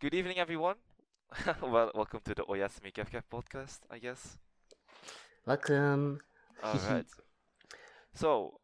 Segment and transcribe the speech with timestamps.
[0.00, 0.76] Good evening, everyone.
[1.62, 4.38] well, welcome to the Oyasumi Kefkef podcast, I guess.
[5.46, 6.20] Welcome.
[6.62, 7.06] All right.
[8.14, 8.60] so,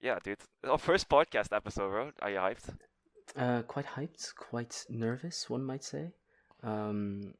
[0.00, 2.10] yeah, dude, our first podcast episode, bro.
[2.20, 2.76] Are you hyped?
[3.36, 6.12] Uh, quite hyped, quite nervous, one might say.
[6.62, 7.34] Um,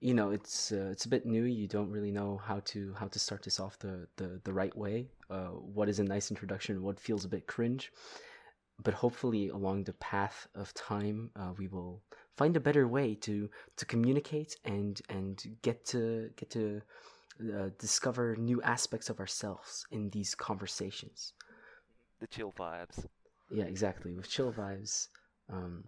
[0.00, 1.44] you know, it's uh, it's a bit new.
[1.44, 4.76] You don't really know how to how to start this off the the, the right
[4.76, 5.08] way.
[5.30, 6.82] Uh, what is a nice introduction?
[6.82, 7.92] What feels a bit cringe?
[8.82, 12.02] But hopefully, along the path of time, uh, we will
[12.36, 16.82] find a better way to to communicate and and get to get to
[17.40, 21.32] uh, discover new aspects of ourselves in these conversations.
[22.20, 23.06] The chill vibes.
[23.50, 24.14] Yeah, exactly.
[24.14, 25.08] With chill vibes.
[25.52, 25.84] Um,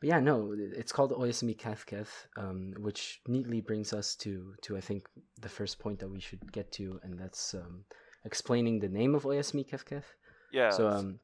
[0.00, 4.80] but yeah, no, it's called Oyasumi Kefkef, um, which neatly brings us to to I
[4.80, 5.08] think
[5.40, 7.84] the first point that we should get to, and that's um,
[8.24, 10.04] explaining the name of Oyasumi Kefkef.
[10.52, 10.70] Yeah.
[10.70, 11.20] So um,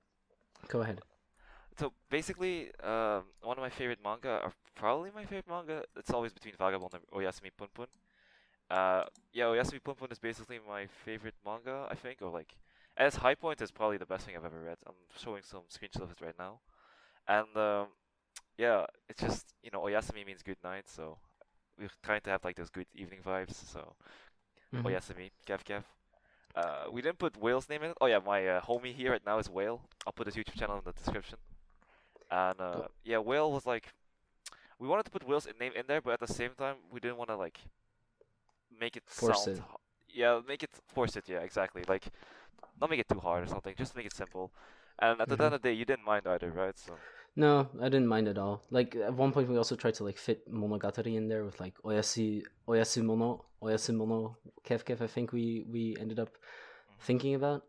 [0.69, 1.01] go ahead.
[1.79, 6.33] So basically, um, one of my favorite manga, or probably my favorite manga, it's always
[6.33, 7.87] between Vagabond and Oyasumi Punpun.
[8.71, 12.57] Uh, yeah, Oyasumi Punpun is basically my favorite manga, I think, or like,
[12.97, 14.79] as high point, is probably the best thing I've ever read.
[14.87, 16.61] I'm showing some screenshots of it right now,
[17.29, 17.89] and um,
[18.59, 21.19] yeah, it's just you know Oyasumi means good night, so
[21.79, 23.55] we're trying to have like those good evening vibes.
[23.55, 23.95] So
[24.75, 24.85] Mhm.
[24.85, 25.85] Oyasumi, Kev Kev.
[26.57, 27.99] Uh, we didn't put Wail's name in it.
[28.01, 29.83] Oh yeah, my uh, homie here right now is Whale.
[30.07, 31.39] I'll put his YouTube channel in the description.
[32.31, 32.91] And uh, Cool.
[33.05, 33.93] yeah, Wail was like,
[34.79, 37.17] we wanted to put Wail's name in there, but at the same time, we didn't
[37.19, 37.59] want to like
[38.81, 39.59] make it Force sound.
[39.59, 39.63] it.
[40.09, 41.25] Yeah, make it force it.
[41.29, 41.83] Yeah, exactly.
[41.89, 42.05] Like,
[42.81, 43.75] not make it too hard or something.
[43.77, 44.53] Just make it simple.
[44.99, 45.45] And at the Mhm.
[45.45, 46.77] end of the day, you didn't mind either, right?
[46.79, 46.95] So
[47.37, 48.63] No, I didn't mind at all.
[48.71, 51.75] Like at one point, we also tried to like fit Monogatari in there with like
[51.83, 55.03] Oyasu Oyasu Mono Oyasu Mono Kefkef.
[55.03, 56.31] I think we we ended up
[57.01, 57.63] thinking about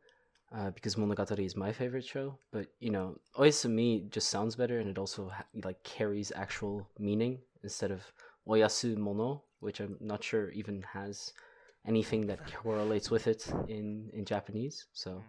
[0.55, 2.37] uh, because Monogatari is my favorite show.
[2.51, 7.39] But you know, Oyasumi just sounds better, and it also ha- like carries actual meaning
[7.63, 8.01] instead of
[8.47, 11.33] Oyasu Mono, which I'm not sure even has
[11.85, 14.85] anything that correlates with it in in Japanese.
[14.93, 15.23] So.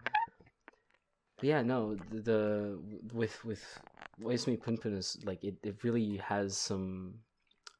[1.36, 2.78] But yeah, no, the, the
[3.12, 3.62] with with
[4.20, 7.14] Oyasumi Punpun is like it, it really has some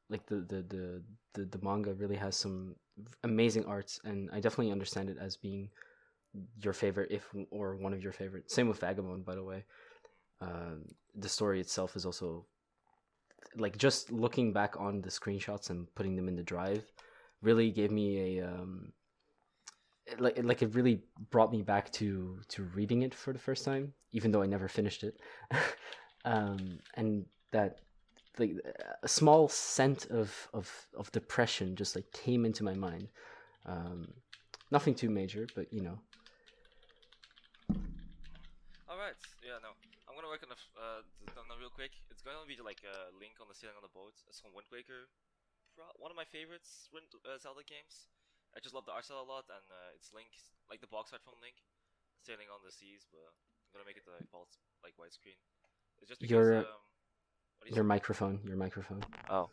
[0.09, 1.03] like the, the the
[1.35, 2.77] the the manga really has some
[3.25, 5.71] amazing arts and I definitely understand it as being
[6.63, 8.51] your favorite if or one of your favorite.
[8.51, 9.65] Same with Vagabond by the way.
[10.41, 10.85] Um
[11.15, 12.47] the story itself is also
[13.57, 16.85] like just looking back on the screenshots and putting them in the drive
[17.43, 18.93] really gave me a um
[20.19, 23.93] like like it really brought me back to to reading it for the first time
[24.13, 25.21] even though i never finished it
[26.25, 27.81] um and that
[28.39, 28.53] like
[29.03, 33.09] a small scent of of of depression just like came into my mind
[33.67, 34.07] um
[34.71, 35.99] nothing too major but you know
[38.89, 39.17] All right.
[39.45, 39.77] Yeah, no.
[40.09, 41.93] I'm gonna work on the f- uh the thumbnail real quick.
[42.11, 44.17] It's gonna be like a link on the ceiling on the boat.
[44.29, 45.07] It's from Wind Waker.
[46.01, 48.09] One of my favorites Wind uh, Zelda games.
[48.57, 50.33] I just love the art style a lot, and uh, it's Link,
[50.73, 51.55] like the box art from Link,
[52.25, 53.05] sailing on the seas.
[53.13, 53.23] But
[53.69, 55.39] I'm gonna make it like false, like widescreen.
[56.01, 56.33] It's just because.
[56.33, 56.83] Your- um,
[57.61, 59.51] what you your microphone your microphone Oh,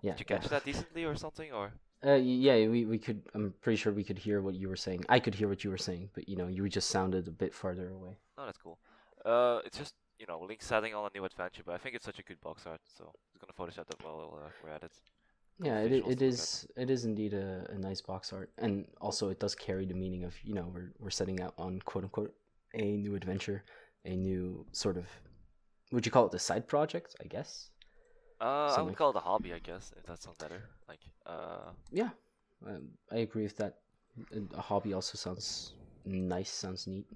[0.00, 0.48] yeah did you catch yeah.
[0.56, 1.52] that decently or something?
[1.52, 1.72] Or
[2.04, 3.22] Uh, yeah, we, we could.
[3.34, 5.04] I'm pretty sure we could hear what you were saying.
[5.08, 7.54] I could hear what you were saying, but you know, you just sounded a bit
[7.54, 8.16] farther away.
[8.36, 8.78] no, that's cool.
[9.24, 12.04] Uh, it's just you know Link setting on a new adventure, but I think it's
[12.04, 14.92] such a good box art, so I'm gonna Photoshop that while uh, we're at it.
[15.60, 16.66] Yeah, it, it is.
[16.76, 20.24] It is indeed a, a nice box art, and also it does carry the meaning
[20.24, 22.34] of you know we're we're setting out on quote unquote
[22.74, 23.62] a new adventure,
[24.04, 25.06] a new sort of.
[25.92, 27.14] Would you call it a side project?
[27.20, 27.70] I guess.
[28.42, 30.62] Uh, I would call it a hobby, I guess, if that sounds better.
[30.88, 32.10] Like, uh, Yeah,
[32.66, 33.78] um, I agree with that.
[34.54, 36.50] A- hobby also sounds nice.
[36.50, 37.06] Sounds neat.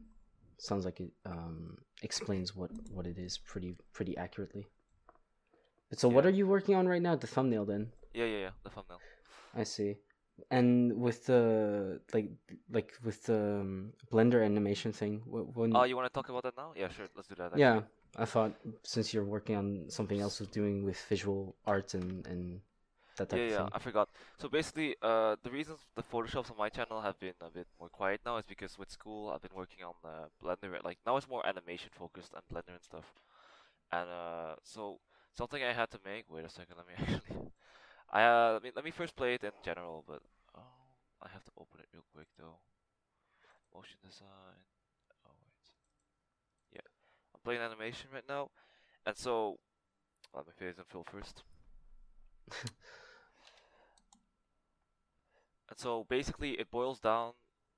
[0.59, 4.69] Sounds like it um, explains what what it is pretty pretty accurately.
[5.91, 7.17] But so, what are you working on right now?
[7.17, 7.91] The thumbnail, then.
[8.15, 9.01] yeah, yeah, yeah, the thumbnail.
[9.55, 9.97] I see.
[10.51, 12.31] And with the like
[12.71, 16.43] like with the um, Blender animation thing, wh- when Oh, you want to talk about
[16.45, 16.73] that now?
[16.77, 17.53] Yeah, sure, let's do that.
[17.55, 17.85] yeah, actually.
[18.17, 22.61] I thought since you're working on something else with doing with visual art and and
[23.17, 23.73] that type Yeah, of yeah, thing.
[23.73, 24.09] I forgot.
[24.39, 27.89] So basically, uh, the reasons the photoshops on my channel have been a bit more
[27.89, 30.83] quiet now is because with school I've been working on uh, Blender.
[30.85, 33.13] Like now it's more animation focused and Blender and stuff.
[33.93, 35.01] And uh, so
[35.37, 36.27] something I had to make.
[36.31, 37.51] Wait a second, let me actually.
[38.11, 40.23] I uh, let me let me first play it in general, but
[40.57, 40.63] oh,
[41.23, 42.59] I have to open it real quick though.
[43.73, 44.65] Motion design.
[45.27, 45.71] Oh wait.
[46.73, 46.87] Yeah,
[47.35, 48.51] I'm playing animation right now,
[49.07, 49.59] and so
[50.35, 51.45] let me phase and fill first.
[55.69, 57.33] And so basically, it boils down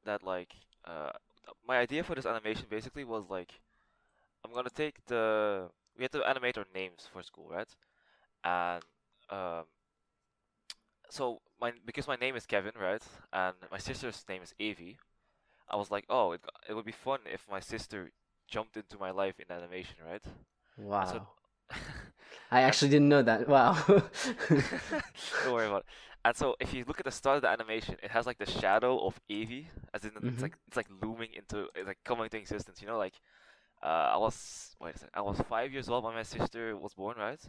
[0.04, 0.54] that like
[0.84, 1.10] uh,
[1.66, 3.60] my idea for this animation basically was like
[4.44, 7.68] I'm gonna take the we had to animate our names for school, right?
[8.44, 8.84] and
[9.30, 9.64] um,
[11.10, 14.98] so my because my name is Kevin, right, and my sister's name is Avi.
[15.70, 18.10] I was like, oh, it it would be fun if my sister
[18.48, 20.24] jumped into my life in animation, right?
[20.76, 21.28] Wow.
[22.50, 23.48] I actually didn't know that.
[23.48, 23.74] Wow.
[25.42, 25.86] Don't worry about it.
[26.24, 28.50] And so if you look at the start of the animation, it has like the
[28.50, 30.28] shadow of Avi, as in Mhm.
[30.32, 32.80] it's like it's like looming into it's like coming into existence.
[32.82, 33.14] You know, like
[33.82, 36.94] uh, I was wait a second, I was five years old when my sister was
[36.94, 37.40] born, right?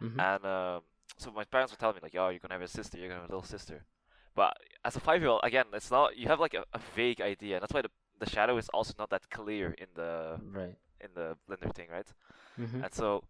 [0.00, 0.18] Mhm.
[0.18, 0.82] And um,
[1.18, 2.98] so my parents were telling me like, "Oh, you're gonna have a sister.
[2.98, 3.84] You're gonna have a little sister."
[4.34, 6.16] But as a five-year-old, again, it's not.
[6.16, 7.60] You have like a, a vague idea.
[7.60, 7.90] That's why the
[8.24, 10.76] the shadow is also not that clear in the Right.
[11.00, 12.10] in the Blender thing, right?
[12.58, 12.84] Mhm.
[12.84, 13.22] And so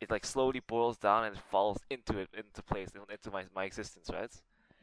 [0.00, 3.64] it like slowly boils down and it falls into it into place into my my
[3.64, 4.34] existence, right?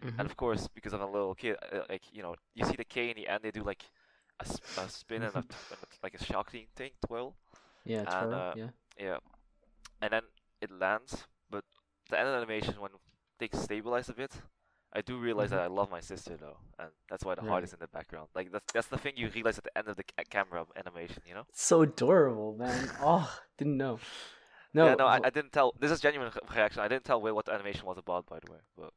[0.02, 0.26] And Mhm.
[0.30, 3.10] of course, because I'm a little kid, uh, like you know, you see the K
[3.12, 3.84] in the end, they do like
[4.40, 4.46] a
[4.82, 5.40] a spin and, a,
[5.72, 7.36] and a- like a shocking thing, twirl.
[7.86, 8.00] Yeah.
[8.08, 8.34] and, Twirl.
[8.34, 8.70] uh, yeah.
[8.98, 9.20] Yeah,
[10.02, 10.24] and then
[10.62, 11.64] it lands, but
[12.10, 12.92] the end animation when
[13.40, 14.32] things stabilize a bit,
[14.92, 15.58] I do realize mm-hmm.
[15.58, 18.28] that I love my sister though, and that's why the heart is in the background.
[18.34, 21.22] Like that's that's the thing you realize at the end of the ca- camera animation,
[21.28, 21.46] you know?
[21.52, 22.90] So adorable, man.
[23.02, 24.00] Oh, didn't know.
[24.74, 24.86] No.
[24.86, 25.74] yeah, no, I didn't tell.
[25.80, 26.82] This is genuine reaction.
[26.82, 28.60] I didn't tell Wail what the animation was about, by the way.
[28.78, 28.94] But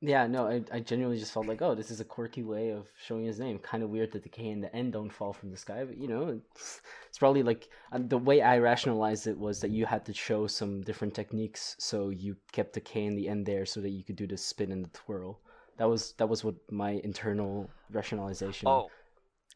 [0.00, 2.88] Yeah, no, I, I genuinely just felt like, oh, this is a quirky way of
[3.06, 3.58] showing his name.
[3.58, 5.96] Kind of weird that the K and the N don't fall from the sky, but
[5.96, 9.86] you know, it's, it's probably like and the way I rationalized it was that you
[9.86, 13.64] had to show some different techniques, so you kept the K and the N there
[13.64, 15.40] so that you could do the spin and the twirl.
[15.78, 18.90] That was that was what my internal rationalization oh,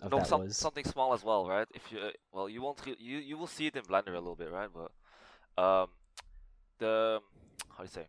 [0.00, 0.56] of no, that some, was.
[0.56, 1.66] something small as well, right?
[1.74, 4.36] If you uh, well, you won't you you will see it in Blender a little
[4.36, 4.70] bit, right?
[4.72, 5.88] But um,
[6.78, 7.20] the
[7.70, 8.06] how do you say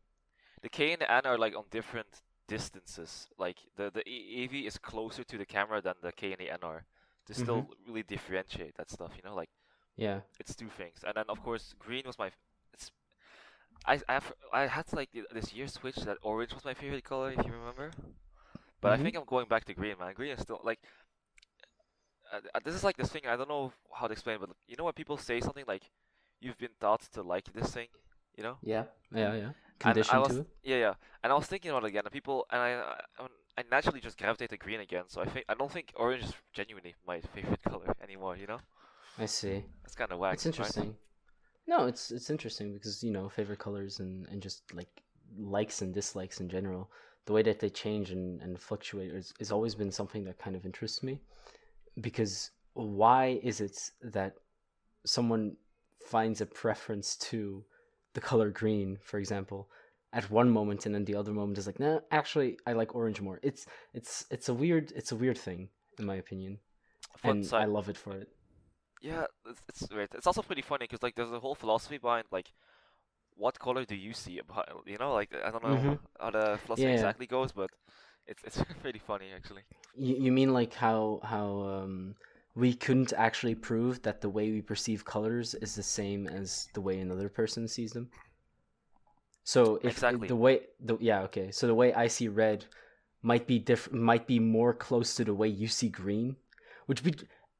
[0.61, 2.07] the K and the N are like on different
[2.47, 3.27] distances.
[3.37, 6.59] Like the the EV is closer to the camera than the K and the N
[6.63, 6.85] are.
[7.27, 9.49] To still really differentiate that stuff, you know, like
[9.97, 10.21] Yeah.
[10.39, 11.03] it's two things.
[11.05, 12.37] And then of course green was my f-
[12.73, 12.91] it's
[13.85, 17.31] I I have, I had like this year switch that orange was my favorite color
[17.31, 17.91] if you remember.
[18.81, 18.93] But Mhm.
[18.93, 20.13] I think I'm going back to green, man.
[20.13, 20.79] Green is still like
[22.33, 24.75] uh, uh, this is like this thing I don't know how to explain, but you
[24.77, 25.83] know when people say something like
[26.39, 27.87] you've been taught to like this thing,
[28.37, 28.57] you know?
[28.61, 28.85] Yeah.
[29.13, 29.35] Yeah.
[29.35, 29.51] Yeah.
[29.83, 30.47] I was to it.
[30.63, 30.93] yeah yeah,
[31.23, 32.71] and I was thinking about it again, and people and I
[33.19, 33.27] I,
[33.57, 35.03] I- naturally just gravitate to green again.
[35.07, 38.35] So I think I don't think orange is genuinely my favorite color anymore.
[38.37, 38.59] You know,
[39.17, 39.63] I see.
[39.83, 40.33] that's kind of whack.
[40.33, 40.53] It's right?
[40.53, 40.95] interesting.
[41.67, 44.89] No, it's it's interesting because you know favorite colors and and just like
[45.37, 46.89] likes and dislikes in general,
[47.25, 50.55] the way that they change and and fluctuate is, is always been something that kind
[50.55, 51.19] of interests me.
[52.01, 54.35] Because why is it that
[55.05, 55.57] someone
[56.05, 57.63] finds a preference to
[58.13, 59.69] the color green, for example,
[60.13, 63.21] at one moment and then the other moment is like, nah, actually I like orange
[63.21, 63.39] more.
[63.43, 65.69] It's it's it's a weird it's a weird thing
[65.99, 66.59] in my opinion,
[67.17, 68.29] Fun and side- I love it for it.
[69.01, 70.09] Yeah, it's, it's weird.
[70.13, 72.51] It's also pretty funny because like there's a whole philosophy behind like
[73.35, 75.99] what color do you see about you know like I don't know Mhm.
[76.19, 76.91] how the philosophy Yeah.
[76.91, 77.71] exactly goes, but
[78.27, 79.63] it's it's pretty funny actually.
[79.95, 82.15] You, you mean like how how um,
[82.59, 86.81] we couldn't actually prove that the way we perceive colors is the same as the
[86.81, 88.09] way another person sees them?
[89.43, 90.27] So if Exactly.
[90.27, 92.65] the way the yeah okay so the way I see red
[93.21, 96.35] might be diff might be more close to the way you see green,
[96.85, 97.15] which be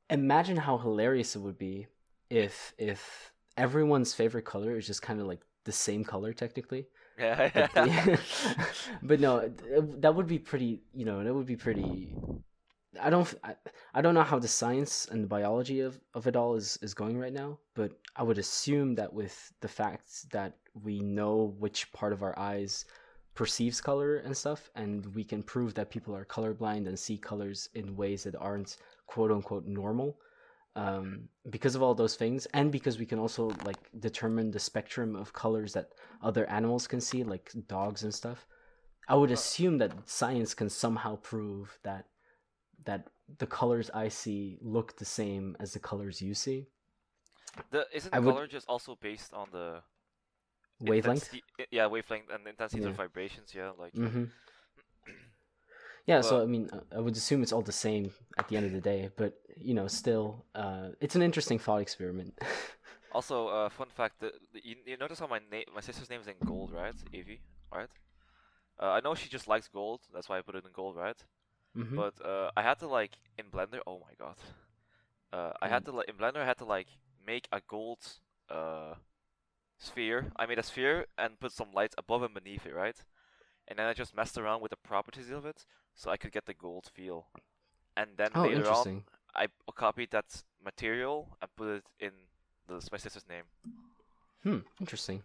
[0.10, 1.88] imagine how hilarious it would be
[2.30, 6.88] if if everyone's favorite color is just kind of like the same color technically
[7.18, 8.20] Yeah, but, the-
[9.04, 9.52] but no,
[10.00, 10.82] that would be pretty.
[10.94, 12.16] You know, that would be pretty.
[13.00, 13.32] I don't.
[13.44, 13.56] I,
[13.94, 16.94] I don't know how the science and the biology of, of it all is, is
[16.94, 21.92] going right now, but I would assume that with the fact that we know which
[21.94, 22.86] part of our eyes
[23.36, 27.70] perceives color and stuff, and we can prove that people are colorblind and see colors
[27.76, 30.18] in ways that aren't quote unquote normal,
[30.76, 35.16] um, because of all those things, and because we can also like determine the spectrum
[35.16, 35.92] of colors that
[36.24, 38.48] other animals can see, like dogs and stuff.
[39.08, 42.06] I would assume that science can somehow prove that
[42.86, 43.08] that
[43.38, 46.68] the colors I see look the same as the colors you see.
[47.72, 49.82] the isn't I would- color just also based on the
[50.82, 51.34] Wavelength.
[51.72, 52.90] yeah, wavelength and intensity Yeah.
[52.90, 53.54] of vibrations.
[53.54, 54.26] Yeah, like Mm-hmm.
[56.06, 58.72] Yeah, so I mean, I would assume it's all the same at the end of
[58.72, 62.34] the day, but you know, still, uh, it's an interesting thought experiment.
[63.12, 66.22] Also, uh, fun fact: the, the, you, you notice how my name, my sister's name
[66.22, 66.94] is in gold, right?
[67.12, 67.42] Evie,
[67.74, 67.90] right?
[68.80, 70.02] Uh, I know she just likes gold.
[70.14, 71.18] That's why I put it in gold, right?
[71.76, 71.96] Mhm.
[71.96, 73.80] But uh, I had to like in Blender.
[73.86, 74.38] Oh my god!
[75.32, 76.42] Uh, I had to like in Blender.
[76.42, 76.88] I had to like
[77.26, 78.00] make a gold
[78.50, 78.96] uh
[79.78, 80.32] sphere.
[80.36, 82.98] I made a sphere and put some lights above and beneath it, right?
[83.68, 86.46] And then I just messed around with the properties of it, so I could get
[86.46, 87.28] the gold feel.
[87.96, 89.04] And then oh, later on.
[89.36, 92.12] I copied that material and put it in
[92.68, 93.44] the, my sister's name.
[94.44, 95.24] Hmm, interesting.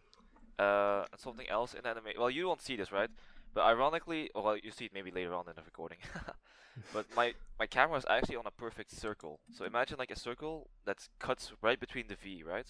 [0.58, 2.12] Uh, and something else in anime.
[2.18, 3.10] Well, you won't see this, right?
[3.54, 5.98] But ironically, well, you see it maybe later on in the recording.
[6.92, 9.40] but my my camera is actually on a perfect circle.
[9.52, 12.66] So imagine like a circle that cuts right between the V, right?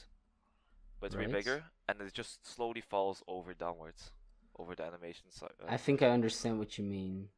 [1.00, 4.10] But it's way bigger, and it just slowly falls over downwards,
[4.58, 5.50] over the animation side.
[5.62, 7.28] uh, I think I understand what you mean.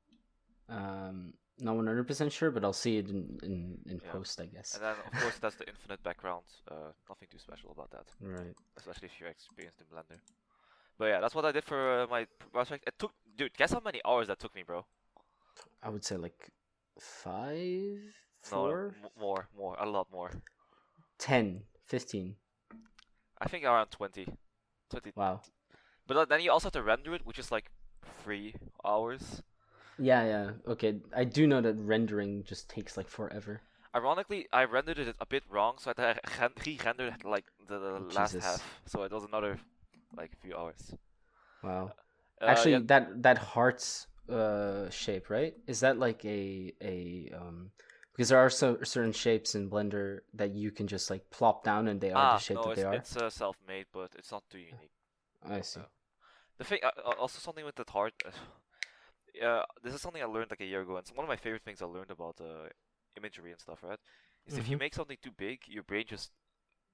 [0.69, 4.13] Um, not one hundred percent sure, but I'll see it in in, in Yeah.
[4.13, 4.75] post, I guess.
[4.75, 6.45] And then of course that's the infinite background.
[6.71, 8.55] Uh, nothing too special about that, Right.
[8.77, 10.19] especially if you're experienced in Blender.
[10.99, 12.85] But yeah, that's what I did for uh, my project.
[12.87, 14.85] It took, dude, guess how many hours that took me, bro?
[15.83, 16.51] I would say like
[16.99, 17.99] five,
[18.51, 20.31] No, four, m- more, more, a lot more.
[21.19, 22.37] ten, fifteen.
[23.41, 24.27] I think around 20.
[24.91, 25.13] 20.
[25.15, 25.41] Wow.
[26.07, 27.71] But then you also have to render it, which is like
[28.23, 29.43] three hours.
[29.99, 30.51] Yeah, yeah.
[30.69, 33.61] Okay, I do know that rendering just takes like forever.
[33.95, 37.79] Ironically, I rendered it a bit wrong, so I had to ren- re-render like the,
[37.79, 38.81] the last half.
[38.87, 39.59] So it was another
[40.17, 40.95] like a few hours.
[41.63, 41.93] Wow.
[42.41, 45.55] Uh, Actually, yeah, that that hearts uh shape, right?
[45.67, 47.71] Is that like a a um
[48.13, 51.89] because there are so certain shapes in Blender that you can just like plop down
[51.89, 53.05] and they are ah, the shape no, that they are.
[53.07, 54.93] it's uh, self-made, but it's not too unique.
[55.43, 55.81] I see.
[55.81, 55.87] uh,
[56.59, 58.15] The thing, uh, uh, also something with the heart.
[59.43, 61.37] Uh, this is something I learned like a year ago, and it's one of my
[61.37, 62.69] favorite things I learned about uh,
[63.17, 63.99] imagery and stuff, right?
[64.47, 64.79] Is if you Mhm.
[64.79, 66.31] make something too big, your brain just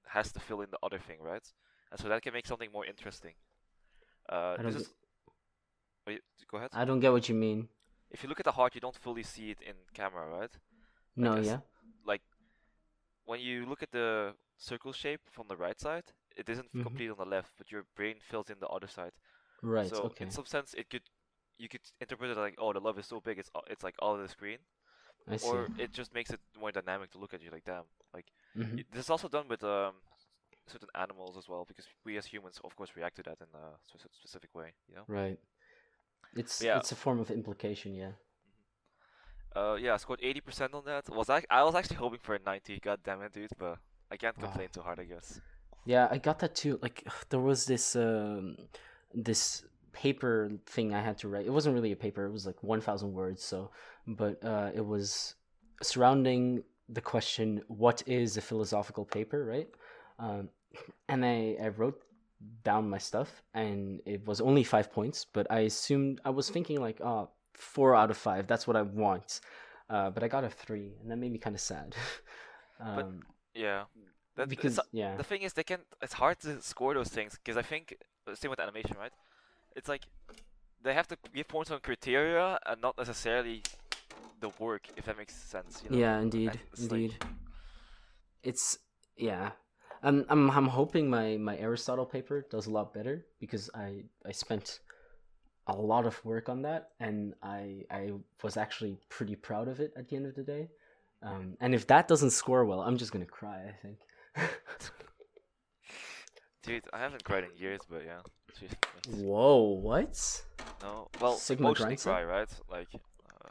[0.07, 1.43] has to fill in the other thing, right?
[1.93, 3.33] And so that can make something more interesting.
[4.27, 4.93] Uh, this is.
[6.07, 6.21] Wait,
[6.51, 6.71] go ahead.
[6.73, 7.69] I don't get what you mean.
[8.09, 10.51] If you look at the heart, you don't fully see it in camera, right?
[11.15, 11.59] No, yeah.
[12.03, 12.23] Like
[13.25, 16.03] when you look at the circle shape from the right side,
[16.35, 16.81] it isn't Mhm.
[16.83, 19.13] complete on the left, but your brain fills in the other side.
[19.61, 19.87] Right.
[19.87, 20.25] so okay.
[20.25, 21.03] in some sense, it could
[21.57, 24.15] you could interpret it like, oh, the love is so big, it's it's like all
[24.15, 24.57] of the screen,
[25.27, 25.47] I see.
[25.47, 27.51] or it just makes it more dynamic to look at you.
[27.51, 28.25] Like, damn, like
[28.57, 28.83] Mhm.
[28.91, 29.93] this is also done with um
[30.67, 33.77] certain animals as well, because we as humans, of course, react to that in a
[34.11, 34.73] specific way.
[34.89, 35.03] You know.
[35.07, 35.39] Right.
[36.35, 36.77] It's Yeah.
[36.77, 38.13] it's a form of implication, yeah.
[39.55, 41.09] Uh, yeah, I scored eighty percent on that.
[41.09, 41.43] Was I?
[41.49, 42.79] I was actually hoping for a ninety.
[42.79, 43.51] God damn it, dude!
[43.57, 43.77] But
[44.11, 44.45] I can't Wow.
[44.45, 45.39] complain too hard, I guess.
[45.85, 46.79] Yeah, I got that too.
[46.81, 48.57] Like there was this um
[49.13, 51.45] this paper thing I had to write.
[51.45, 52.25] It wasn't really a paper.
[52.25, 53.69] It was like 1000 words, so
[54.07, 55.35] but uh it was
[55.83, 59.69] surrounding the question what is a philosophical paper, right?
[60.25, 60.43] Um
[61.11, 61.99] and I I wrote
[62.63, 66.79] down my stuff and it was only 5 points, but I assumed I was thinking
[66.87, 68.47] like oh 4 out of 5.
[68.47, 69.29] That's what I want.
[69.89, 71.89] Uh but I got a 3 and that made me kind of sad.
[72.79, 73.21] um
[73.53, 73.83] Yeah.
[74.35, 75.15] That, because yeah.
[75.15, 75.81] the thing is, they can.
[76.01, 77.83] It's hard to score those things because I think
[78.27, 79.11] uh, same with animation, right?
[79.75, 80.03] It's like
[80.83, 83.61] they have to give points on criteria and not necessarily
[84.39, 85.83] the work, if that makes sense.
[85.83, 85.97] You know?
[86.03, 87.13] Yeah, indeed, it's like- indeed.
[88.41, 88.79] It's
[89.17, 89.51] yeah.
[90.03, 94.31] I'm I'm I'm hoping my my Aristotle paper does a lot better because I I
[94.31, 94.79] spent
[95.67, 98.11] a lot of work on that and I I
[98.43, 100.69] was actually pretty proud of it at the end of the day.
[101.21, 103.61] Um, and if that doesn't score well, I'm just gonna cry.
[103.69, 103.97] I think.
[106.63, 108.19] Dude, I haven't cried in years, but yeah.
[108.57, 108.73] Jeez,
[109.21, 109.79] Whoa!
[109.81, 110.43] What?
[110.81, 112.47] no, well, Sigma emotionally cry, right?
[112.69, 113.49] Like, uh,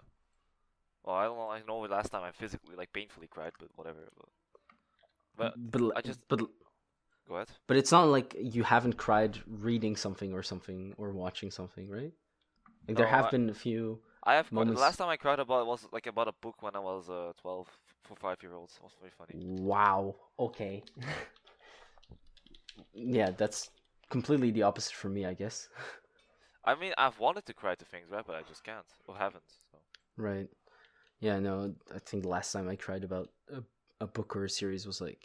[1.04, 1.50] well, I don't know.
[1.50, 4.08] I know the last time I physically, like, painfully cried, but whatever.
[4.16, 4.28] But,
[5.36, 6.40] but but I just- but
[7.28, 7.48] go ahead.
[7.66, 12.12] but it's not like you haven't cried reading something or something or watching something, right?
[12.88, 14.02] Like there have I- been a few.
[14.24, 16.62] I have cried, the last time I cried about it was like about a book
[16.62, 17.68] when I was uh, 12
[18.04, 18.74] for five year olds.
[18.76, 19.34] It was very funny.
[19.44, 20.14] Wow.
[20.38, 20.84] Okay.
[22.94, 23.70] yeah, that's
[24.10, 25.68] completely the opposite for me, I guess.
[26.64, 28.24] I mean, I've wanted to cry to things, right?
[28.24, 29.42] But I just can't or haven't.
[29.72, 29.78] So.
[30.16, 30.48] Right.
[31.20, 33.62] Yeah, no, I think the last time I cried about a,
[34.02, 35.24] a book or a series was like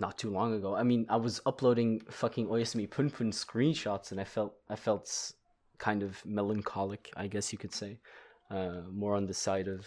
[0.00, 0.74] not too long ago.
[0.74, 5.32] I mean, I was uploading fucking Oyasumi Pun Pun screenshots and I felt I felt
[5.78, 7.98] kind of melancholic, I guess you could say.
[8.50, 9.86] Uh, more on the side of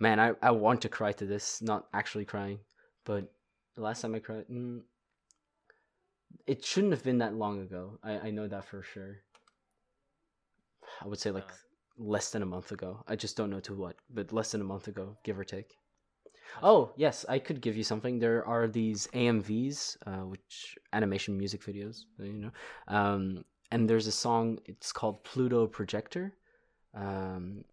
[0.00, 2.58] man, I, I want to cry to this, not actually crying.
[3.04, 3.30] But
[3.74, 4.80] the last time I cried, mm,
[6.46, 7.98] it shouldn't have been that long ago.
[8.02, 9.18] I, I know that for sure.
[11.02, 11.54] I would say like Yeah.
[11.98, 13.04] less than a month ago.
[13.06, 15.76] I just don't know to what, but less than a month ago, give or take.
[16.62, 18.18] Oh yes, I could give you something.
[18.18, 22.50] There are these AMVs, uh, which animation music videos, you know,
[22.88, 24.58] um, and there's a song.
[24.66, 26.34] It's called Pluto Projector,
[26.94, 27.64] um,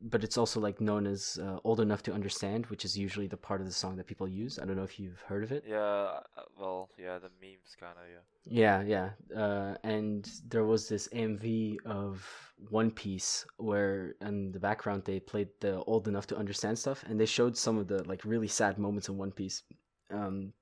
[0.00, 3.36] but it's also like known as uh, "Old Enough to Understand," which is usually the
[3.36, 4.58] part of the song that people use.
[4.58, 5.64] I don't know if you've heard of it.
[5.66, 6.20] Yeah, uh,
[6.58, 8.22] well, yeah, the memes kind of, yeah.
[8.44, 9.40] Yeah, yeah.
[9.40, 12.26] Uh, and there was this MV of
[12.70, 17.20] One Piece where in the background they played the old enough to understand stuff and
[17.20, 19.62] they showed some of the like really sad moments in One Piece.
[20.10, 20.52] Um,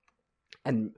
[0.65, 0.93] and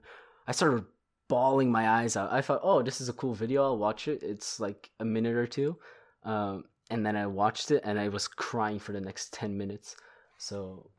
[0.45, 0.85] I started
[1.29, 2.31] bawling my eyes out.
[2.31, 3.63] I thought, oh, this is a cool video.
[3.63, 4.21] I'll watch it.
[4.21, 5.77] It's like a minute or two.
[6.23, 9.95] Um, and then I watched it and I was crying for the next 10 minutes.
[10.37, 10.89] So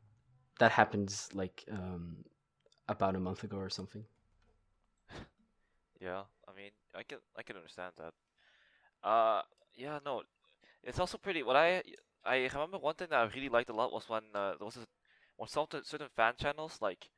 [0.59, 2.25] that happened like um,
[2.89, 4.05] about a month ago or something.
[5.99, 8.13] Yeah, I mean, I can I can understand that.
[9.07, 9.41] Uh,
[9.75, 10.23] yeah, no,
[10.83, 11.43] it's also pretty.
[11.43, 11.83] What I
[12.25, 14.77] I remember one thing that I really liked a lot was when uh, there was
[14.77, 14.87] a,
[15.37, 17.09] when certain certain fan channels like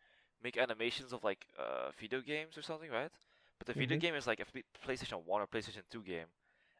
[0.43, 3.11] make animations of like uh video games or something, right?
[3.59, 3.99] But the video Mhm.
[3.99, 6.27] game is like a PlayStation One or PlayStation Two game,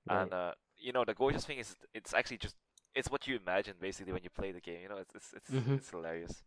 [0.10, 0.32] Right.
[0.32, 2.56] and uh, you know the gorgeous thing is it's actually just
[2.96, 4.82] it's what you imagine basically when you play the game.
[4.84, 5.78] You know, it's it's it's, Mhm.
[5.78, 6.44] it's hilarious.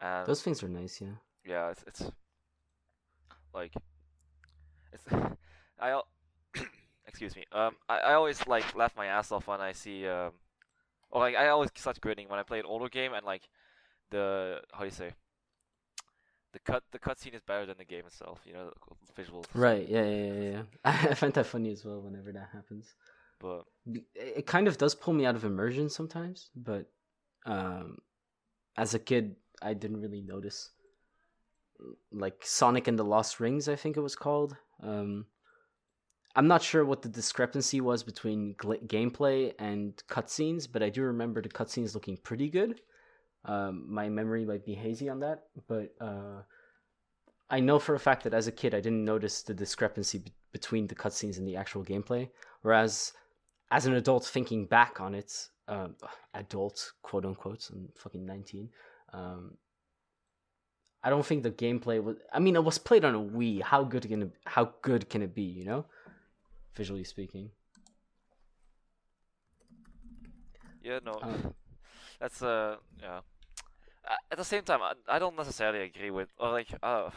[0.00, 1.16] And Those things are nice, yeah.
[1.44, 2.10] yeah, it's it's
[3.54, 3.72] like
[4.92, 5.04] it's
[5.80, 6.00] I
[7.06, 7.44] excuse me.
[7.52, 10.32] Um, I, I always like laugh my ass off when I see um,
[11.10, 13.42] or like I always start grinning when I play an older game and like
[14.10, 15.10] the how do you say
[16.52, 18.40] the cut the cutscene is better than the game itself.
[18.44, 18.72] You know,
[19.06, 19.44] the visuals.
[19.54, 20.62] Right, yeah, yeah, yeah, yeah.
[21.10, 22.94] I find that funny as well whenever that happens.
[23.40, 23.64] But
[24.14, 26.90] It kind of does pull me out of immersion sometimes, but
[27.46, 27.98] um,
[28.76, 30.70] as a kid, I didn't really notice.
[32.12, 34.56] Like Sonic and the Lost Rings, I think it was called.
[34.82, 35.26] Um,
[36.34, 41.02] I'm not sure what the discrepancy was between gl- gameplay and cutscenes, but I do
[41.02, 42.80] remember the cutscenes looking pretty good.
[43.44, 46.42] Um, my memory might be hazy on that, but uh,
[47.50, 50.32] I know for a fact that as a kid, I didn't notice the discrepancy be-
[50.52, 52.28] between the cutscenes and the actual gameplay.
[52.62, 53.12] Whereas,
[53.70, 55.96] as an adult thinking back on it, um,
[56.34, 58.70] adult quote unquote, I'm fucking 19.
[59.12, 59.56] Um,
[61.02, 62.16] I don't think the gameplay was.
[62.32, 63.62] I mean, it was played on a Wii.
[63.62, 64.32] How good can it?
[64.46, 65.42] How good can it be?
[65.42, 65.86] You know,
[66.74, 67.50] visually speaking.
[70.82, 71.36] yeah, no, Uh,
[72.20, 73.20] that's uh yeah.
[74.30, 77.10] At the same time, I, I don't necessarily agree with or like uh,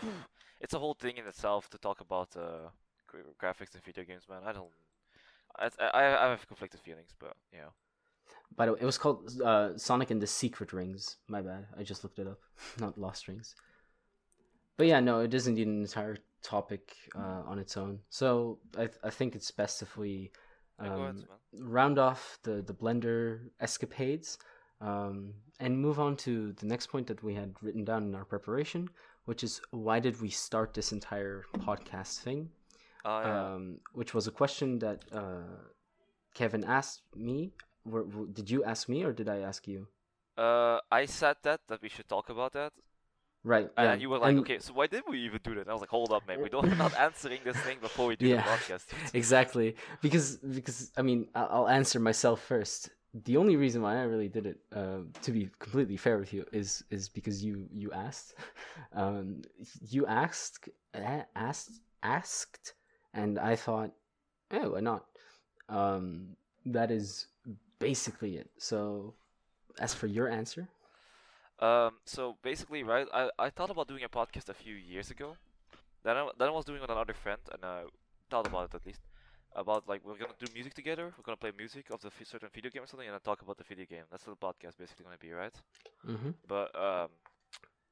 [0.59, 2.69] it's a whole thing in itself to talk about uh
[3.41, 4.41] graphics in video games, man.
[4.45, 4.71] I don't.
[5.57, 7.69] I I, I have conflicted feelings, but yeah.
[8.55, 11.17] By the way, it was called uh, Sonic and the Secret Rings.
[11.27, 11.67] My bad.
[11.77, 12.39] I just looked it up,
[12.79, 13.55] not Lost Rings.
[14.77, 17.99] But yeah, no, it is indeed an entire topic uh, on its own.
[18.09, 20.31] So I I think it's best if we
[20.79, 21.25] um,
[21.59, 24.37] round off the the Blender escapades
[24.81, 28.25] um, and move on to the next point that we had written down in our
[28.25, 28.89] preparation,
[29.25, 32.49] which is why did we start this entire podcast thing?
[33.05, 33.53] Oh yeah.
[33.53, 35.57] um, which was a question that uh,
[36.33, 37.51] Kevin asked me.
[37.83, 39.87] Were, were- did you ask me or did I ask you?
[40.37, 42.73] Uh, I said that that we should talk about that,
[43.43, 43.69] Right.
[43.75, 45.61] and yeah, you were like, and- okay, so why did we even do that?
[45.61, 48.07] And I was like, hold up, man, we don't we're not answering this thing before
[48.07, 48.37] we do Yeah.
[48.43, 48.85] the podcast.
[49.21, 52.89] exactly because because I mean I'll answer myself first.
[53.27, 56.45] The only reason why I really did it, uh, to be completely fair with you,
[56.53, 58.35] is is because you you asked,
[58.93, 59.41] um,
[59.93, 60.69] you asked
[61.35, 61.71] asked
[62.03, 62.73] asked,
[63.13, 63.91] and I thought,
[64.51, 65.05] oh, why not?
[65.69, 67.27] Um, that is
[67.79, 68.49] basically it.
[68.57, 69.13] So,
[69.79, 70.67] as for your answer,
[71.59, 75.37] Um, so basically, right, I, I thought about doing a podcast a few years ago.
[76.03, 77.83] Then I, then I was doing with another friend, and I
[78.29, 79.01] thought about it at least.
[79.55, 81.13] About like we're gonna do music together.
[81.17, 83.41] We're gonna play music of the f- certain video game or something, and then talk
[83.41, 84.03] about the video game.
[84.11, 85.53] That's what the podcast basically gonna be, right?
[86.07, 86.31] mm-hmm.
[86.47, 87.09] But um,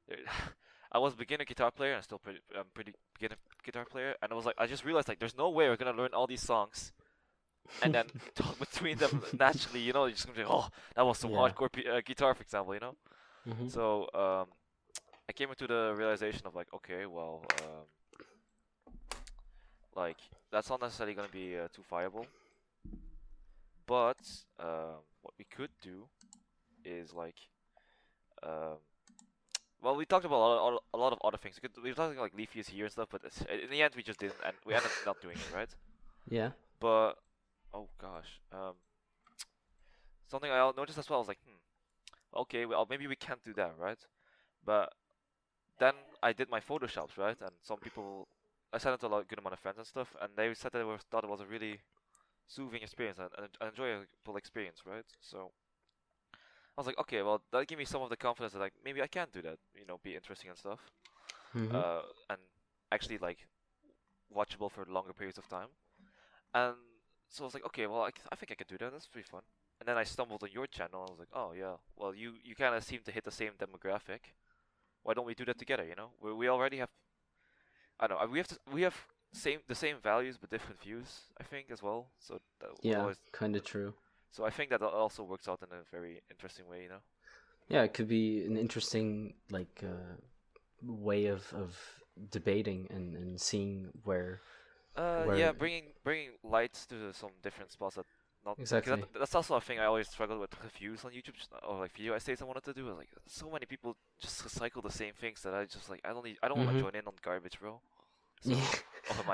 [0.92, 4.34] I was beginner guitar player and still pretty um, pretty beginner guitar player, and I
[4.34, 6.92] was like, I just realized like there's no way we're gonna learn all these songs,
[7.82, 9.80] and then talk between them naturally.
[9.80, 11.36] You know, you're just gonna be like, oh, that was some Yeah.
[11.38, 12.74] hardcore p- uh, guitar, for example.
[12.74, 12.94] You know.
[13.48, 13.68] Mm-hmm.
[13.68, 14.46] So um,
[15.28, 17.86] I came into the realization of like, okay, well, um,
[19.96, 20.18] like
[20.50, 22.26] that's not necessarily gonna be uh, too viable.
[23.86, 24.18] But
[24.58, 26.06] um, what we could do
[26.84, 27.36] is like,
[28.42, 28.78] um,
[29.82, 31.58] well, we talked about a lot, of, a lot of other things.
[31.82, 34.02] We, were talking like Leafy is here and stuff, but it's, in the end we
[34.02, 35.68] just didn't, and we ended up not doing it, right?
[36.28, 36.50] Yeah.
[36.78, 37.14] But
[37.72, 38.74] oh gosh, um,
[40.28, 41.18] something I noticed as well.
[41.18, 43.98] I was like, hmm, okay, well maybe we can't do that, right?
[44.64, 44.92] But
[45.78, 47.36] then I did my photoshops, right?
[47.40, 48.28] And some people,
[48.72, 50.72] I sent it to a lot, good amount of friends and stuff, and they said
[50.72, 51.80] that they were, thought it was a really
[52.46, 55.04] soothing experience and an enjoyable experience, right?
[55.20, 55.52] So
[56.80, 59.06] was like, okay, well that gave me some of the confidence that like maybe I
[59.08, 60.80] can do that, you know, be interesting and stuff,
[61.54, 61.80] Mhm.
[61.80, 62.40] uh, and
[62.92, 63.46] actually like
[64.34, 65.68] watchable for longer periods of time.
[66.54, 66.76] And
[67.28, 68.92] so I was like, okay, well, I think I can do that.
[68.92, 69.42] That's pretty fun.
[69.80, 71.06] And then I stumbled on your channel.
[71.08, 73.52] I was like, oh yeah, well, you you kind of seem to hit the same
[73.58, 74.34] demographic.
[75.04, 75.84] Why don't we do that together?
[75.84, 76.90] You know, we we already have.
[78.00, 78.26] I don't know.
[78.28, 78.96] We have to, we have
[79.32, 81.22] same the same values but different views.
[81.40, 82.10] I think as well.
[82.18, 83.94] So that was yeah, kind of true.
[84.30, 86.82] So I think that also works out in a very interesting way.
[86.82, 87.02] You know.
[87.68, 90.16] Yeah, it could be an interesting like uh,
[90.82, 91.78] way of of
[92.30, 94.40] debating and, and seeing where
[94.96, 98.06] Uh, Where- yeah, bringing bringing lights to some different spots that
[98.44, 98.96] not Exactly.
[98.96, 101.36] that, that's also a thing I always struggle with reviews on YouTube
[101.68, 102.90] or like video essays I wanted to do.
[102.92, 106.24] Like so many people just recycle the same things that I just like I don't
[106.24, 106.76] need I don't want Mhm.
[106.76, 107.80] to join in on garbage, bro.
[108.42, 108.66] So, yeah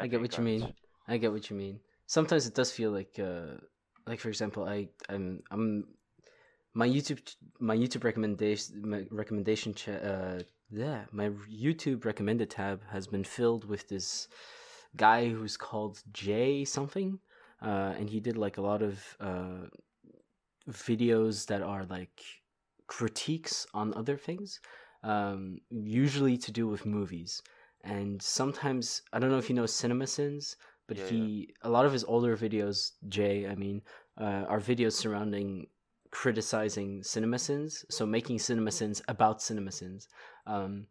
[0.00, 0.74] I get what you mean.
[1.08, 1.80] I get what you mean.
[2.06, 3.58] Sometimes it does feel like, uh,
[4.06, 5.84] like for example, I I'm I'm
[6.74, 7.20] my YouTube
[7.58, 10.40] my YouTube recommendation my recommendation cha- uh
[10.70, 14.28] yeah my YouTube recommended tab has been filled with this
[14.96, 17.18] guy who's called Jay something,
[17.62, 19.66] uh, and he did like a lot of uh
[20.70, 22.20] videos that are like
[22.86, 24.60] critiques on other things,
[25.02, 27.42] um, usually to do with movies.
[27.84, 31.10] And sometimes I don't know if you know CinemaSins, but Yeah, yeah.
[31.10, 33.82] he a lot of his older videos, Jay, I mean,
[34.20, 35.66] uh, are videos surrounding
[36.10, 40.06] criticizing CinemaSins, so making CinemaSins about CinemaSins.
[40.46, 40.86] Um,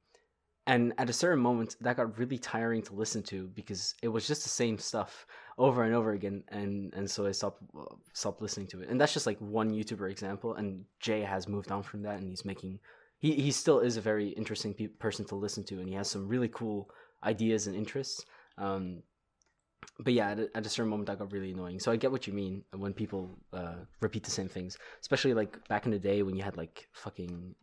[0.67, 4.27] and at a certain moment, that got really tiring to listen to because it was
[4.27, 5.27] just the same stuff
[5.57, 7.61] over and over again, and and so I stopped
[8.13, 8.89] stopped listening to it.
[8.89, 10.55] And that's just like one YouTuber example.
[10.55, 12.79] And Jay has moved on from that, and he's making
[13.19, 16.09] he he still is a very interesting pe- person to listen to, and he has
[16.09, 16.89] some really cool
[17.23, 18.25] ideas and interests.
[18.57, 19.03] Um,
[19.99, 21.79] but yeah, at a, at a certain moment, that got really annoying.
[21.79, 25.65] So I get what you mean when people uh, repeat the same things, especially like
[25.67, 27.55] back in the day when you had like fucking,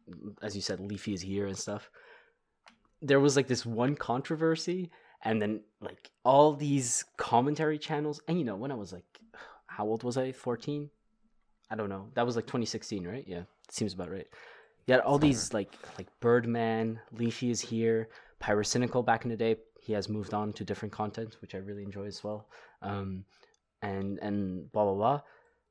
[0.42, 1.90] as you said, Leafy is here and stuff.
[3.00, 4.90] There was like this one controversy,
[5.24, 8.20] and then like all these commentary channels.
[8.28, 9.04] And you know, when I was like,
[9.66, 10.32] how old was I?
[10.32, 10.90] Fourteen.
[11.70, 12.08] I don't know.
[12.14, 13.24] That was like 2016, right?
[13.26, 14.26] Yeah, seems about right.
[14.86, 15.28] You had all Somewhere.
[15.28, 18.08] these like like Birdman, Leafy is here,
[18.42, 19.56] Pyrocynical back in the day.
[19.82, 22.46] He has moved on to different content, which I really enjoy as well.
[22.82, 23.24] Um,
[23.82, 25.20] and and blah blah blah.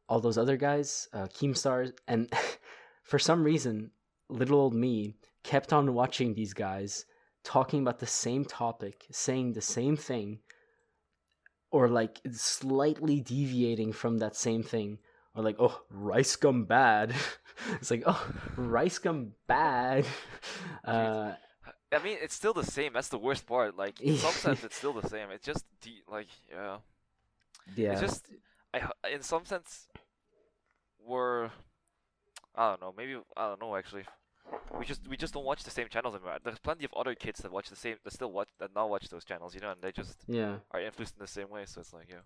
[0.10, 2.30] All those other guys, uh, Keemstars, and
[3.04, 3.92] for some reason,
[4.28, 7.06] little old me kept on watching these guys
[7.46, 10.40] talking about the same topic, saying the same thing,
[11.72, 14.98] or like slightly deviating from that same thing,
[15.34, 17.14] or like, oh, rice gum bad.
[17.76, 20.06] it's like, oh, rice gum bad.
[20.84, 21.32] Uh,
[21.94, 22.94] I mean, it's still the same.
[22.94, 23.78] That's the worst part.
[23.78, 25.30] Like in some sense, it's still the same.
[25.32, 26.78] It's just de- like yeah.
[27.76, 28.26] yeah, It's just
[28.74, 29.88] I in some sense
[31.06, 31.50] we're
[32.56, 32.94] I don't know.
[32.96, 34.04] Maybe I don't know actually.
[34.78, 36.38] We just we just don't watch the same channels anymore.
[36.44, 39.10] There's plenty of other kids that watch the same that still watch that now watch
[39.10, 40.58] those channels, you know, and they just yeah.
[40.72, 41.64] are influenced in the same way.
[41.66, 42.24] So it's like yeah.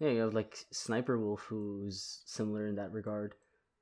[0.00, 3.34] Yeah, you have like Sniper Wolf, who's similar in that regard,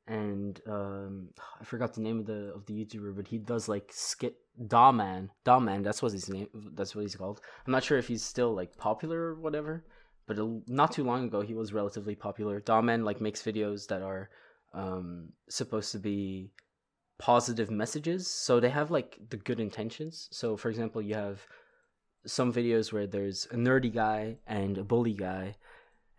[0.07, 1.29] and um,
[1.61, 4.95] I forgot the name of the of the YouTuber, but he does like skit Dhar
[4.95, 5.31] Mann.
[5.45, 6.49] Dawman, that's what his name.
[6.75, 7.41] That's what he's called.
[7.67, 9.85] I'm not sure if he's still like popular or whatever,
[10.27, 12.61] but not too long ago he was relatively popular.
[12.61, 14.31] Dhar Mann like makes videos that are
[14.75, 16.51] um supposed to be
[17.19, 20.29] positive messages, so they have like the good intentions.
[20.33, 21.47] So for example, you have
[22.27, 25.57] some videos where there's a nerdy guy and a bully guy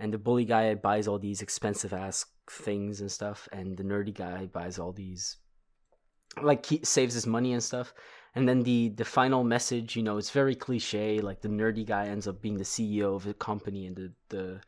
[0.04, 4.14] and the bully guy buys all these expensive ass things and stuff and the nerdy
[4.14, 5.38] guy buys all these
[6.42, 7.94] like he saves his money and stuff.
[8.36, 12.08] And then the the final message you know it's very cliche like the nerdy guy
[12.08, 14.62] ends up being the ceo of the company and the the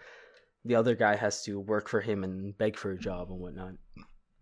[0.63, 3.74] the other guy has to work for him and beg for a job and whatnot.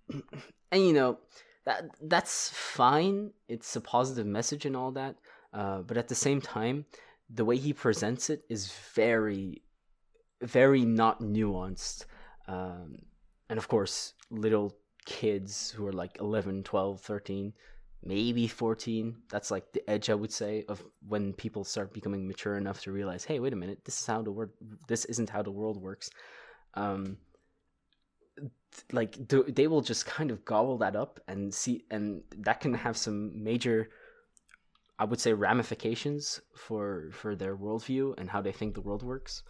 [0.72, 1.20] And you know
[1.66, 3.32] that that's fine.
[3.48, 5.16] It's a positive message and all that
[5.54, 6.86] uh, but at the same time
[7.30, 9.63] the way he presents it is very
[10.44, 12.06] very not nuanced
[12.48, 13.00] um,
[13.50, 14.76] and of course little
[15.06, 17.54] kids who are like 11 12 13
[18.06, 22.58] maybe 14 that's like the edge i would say of when people start becoming mature
[22.58, 24.50] enough to realize hey wait a minute this is how the world
[24.88, 26.10] this isn't how the world works.
[26.76, 27.18] Um
[28.92, 32.74] like th- they will just kind of gobble that up and see and that can
[32.74, 33.90] have some major
[34.98, 39.44] i would say ramifications for for their worldview and how they think the world works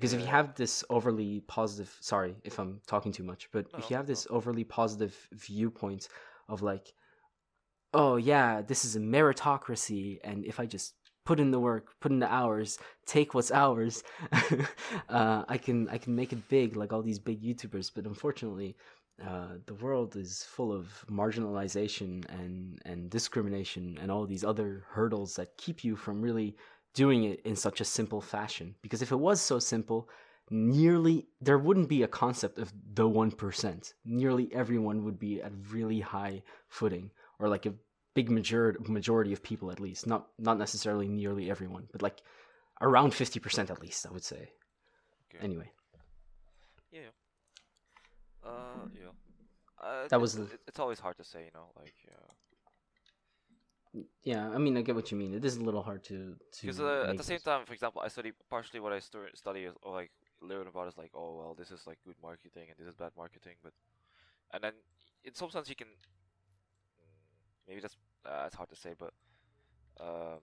[0.00, 3.78] because if you have this overly positive sorry if i'm talking too much but No,
[3.78, 4.12] if you have no.
[4.12, 6.08] this overly positive viewpoint
[6.48, 6.94] of like
[7.92, 10.94] oh yeah this is a meritocracy and if i just
[11.26, 14.02] put in the work put in the hours take what's ours
[15.08, 18.76] uh, i can i can make it big like all these big youtubers but unfortunately
[19.26, 25.36] uh, the world is full of marginalization and and discrimination and all these other hurdles
[25.36, 26.56] that keep you from really
[26.94, 30.08] doing it in such a simple fashion because if it was so simple
[30.50, 36.00] nearly there wouldn't be a concept of the 1% nearly everyone would be at really
[36.00, 37.74] high footing or like a
[38.14, 42.18] big majority majority of people at least not not necessarily nearly everyone but like
[42.80, 44.50] around 50% at least i would say
[45.32, 45.44] Okay.
[45.44, 45.70] anyway
[46.92, 47.12] Yeah.
[48.42, 49.12] Uh, yeah.
[49.80, 52.32] Uh, That was the- it's always hard to say, you know, like uh,
[54.22, 55.34] yeah, I mean, I get what you mean.
[55.34, 56.60] It is a little hard to to.
[56.62, 59.64] Because uh, at the same time, for example, I study partially what I stu- study
[59.64, 62.76] is, or like learn about is like, oh well, this is like good marketing and
[62.78, 63.72] this is bad marketing, but
[64.52, 64.72] and then
[65.24, 69.12] in some sense you can mm, maybe that's uh, it's hard to say, but
[70.00, 70.40] um,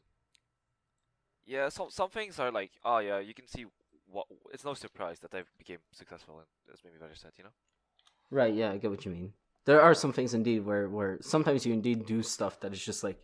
[1.46, 3.66] yeah, some some things are like, oh yeah, you can see
[4.12, 7.52] what it's no surprise that they became successful, and as maybe better said, you know.
[8.30, 9.32] Right, yeah, I get what you mean.
[9.66, 13.04] There are some things indeed where where sometimes you indeed do stuff that is just
[13.04, 13.24] like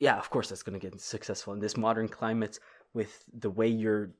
[0.00, 1.52] yeah, of course that's going to get successful.
[1.52, 2.58] In this modern climate
[2.94, 4.10] with the way you're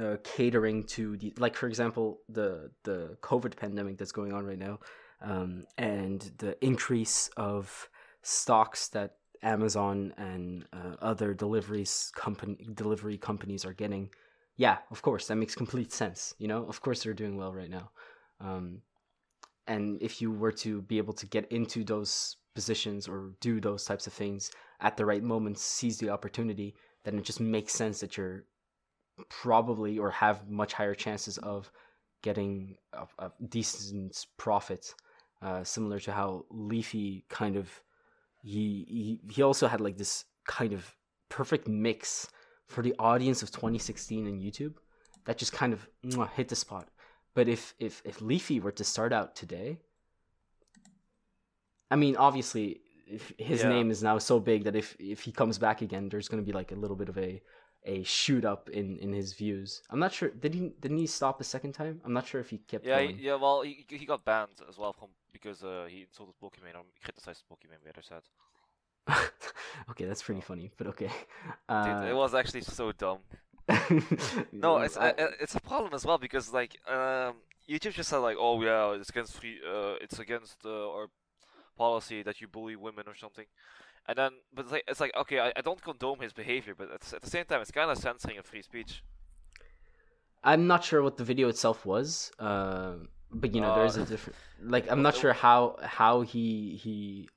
[0.00, 4.58] uh, catering to the like for example the the covid pandemic that's going on right
[4.58, 4.78] now
[5.22, 7.88] um, and the increase of
[8.22, 14.10] stocks that Amazon and uh, other deliveries company delivery companies are getting.
[14.56, 16.66] Yeah of course that makes complete sense you know?
[16.66, 17.90] Of course they're doing well right now.
[18.40, 18.82] Um,
[19.66, 23.84] and if you were to be able to get into those positions or do those
[23.84, 28.00] types of things at the right moment seize the opportunity then it just makes sense
[28.00, 28.44] that you're
[29.28, 31.70] probably or have much higher chances of
[32.22, 34.94] getting a, a decent profit
[35.42, 37.68] uh, similar to how leafy kind of
[38.42, 40.94] he, he he also had like this kind of
[41.28, 42.28] perfect mix
[42.66, 44.74] for the audience of 2016 in youtube
[45.26, 46.88] that just kind of mwah, hit the spot.
[47.34, 49.78] But if if if leafy were to start out today
[51.90, 53.68] i mean obviously if his Yeah.
[53.68, 56.46] name is now so big that if if he comes back again there's going to
[56.46, 57.40] be like a little bit of a
[57.84, 61.40] a shoot up in in his views i'm not sure did he didn't he stop
[61.40, 63.16] a second time i'm not sure if he kept Yeah, going.
[63.20, 63.36] yeah.
[63.36, 67.44] Well, he he got banned as well from because uh, he insulted Pokemon or criticized
[67.50, 67.78] Pokemon.
[67.84, 68.22] Better said.
[69.90, 71.10] okay that's pretty funny but okay
[71.84, 73.18] Dude, uh, it was actually so dumb.
[74.52, 77.34] No, it's I- uh, it's a problem as well because like um,
[77.68, 81.06] YouTube just said like, oh yeah, it's against free, uh, it's against uh, our
[81.76, 83.46] policy that you bully women or something,
[84.08, 86.90] and then but it's like it's like okay, I, I don't condone his behavior, but
[86.92, 89.02] at, the same time, it's kind of censoring of free speech.
[90.44, 92.94] I'm not sure what the video itself was, uh,
[93.30, 94.38] but you know, there's a Uh, different.
[94.62, 97.28] Like, I'm not sure how how he he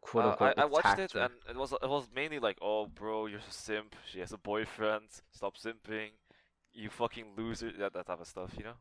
[0.00, 1.20] quote Uh, unquote I, I watched it her.
[1.24, 3.96] and it was it was mainly like, oh bro, you're a simp.
[4.04, 5.08] She has a boyfriend.
[5.32, 6.10] Stop simping.
[6.72, 7.72] You fucking loser.
[7.72, 8.74] That that type of stuff, you know.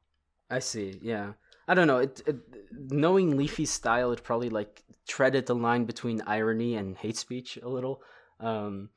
[0.49, 0.99] I see.
[1.01, 1.33] Yeah,
[1.69, 1.99] I don't know.
[1.99, 2.37] It, it
[2.71, 7.69] knowing Leafy's style, it probably like treaded the line between irony and hate speech a
[7.69, 8.01] little,
[8.39, 8.89] um,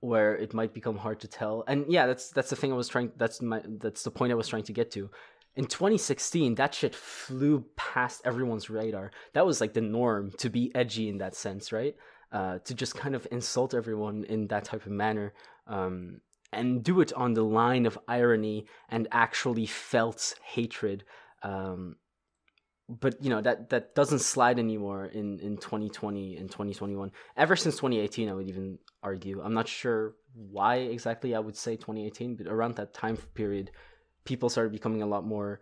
[0.00, 1.62] where it might become hard to tell.
[1.68, 3.12] And yeah, that's that's the thing I was trying.
[3.16, 5.08] That's my that's the point I was trying to get to.
[5.54, 9.12] In 2016, that shit flew past everyone's radar.
[9.32, 11.94] That was like the norm to be edgy in that sense, right?
[12.32, 15.32] Uh, to just kind of insult everyone in that type of manner.
[15.68, 16.20] Um,
[16.52, 21.04] and do it on the line of irony and actually felt hatred.
[21.42, 21.96] Um,
[22.88, 27.10] but you know that that doesn't slide anymore in in 2020 and 2021.
[27.36, 29.40] Ever since 2018, I would even argue.
[29.42, 33.70] I'm not sure why exactly I would say 2018, but around that time period,
[34.24, 35.60] people started becoming a lot more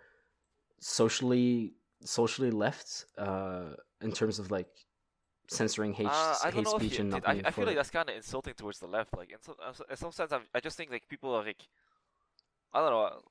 [0.80, 3.70] socially socially left uh,
[4.02, 4.68] in terms of like
[5.48, 8.54] censoring hate, Uh, hate speech and not I, I feel like that's kind of insulting
[8.54, 9.16] towards the left.
[9.16, 9.56] Like in some
[9.90, 11.62] in some sense, I'm, I just think like people are like,
[12.72, 13.22] I don't know.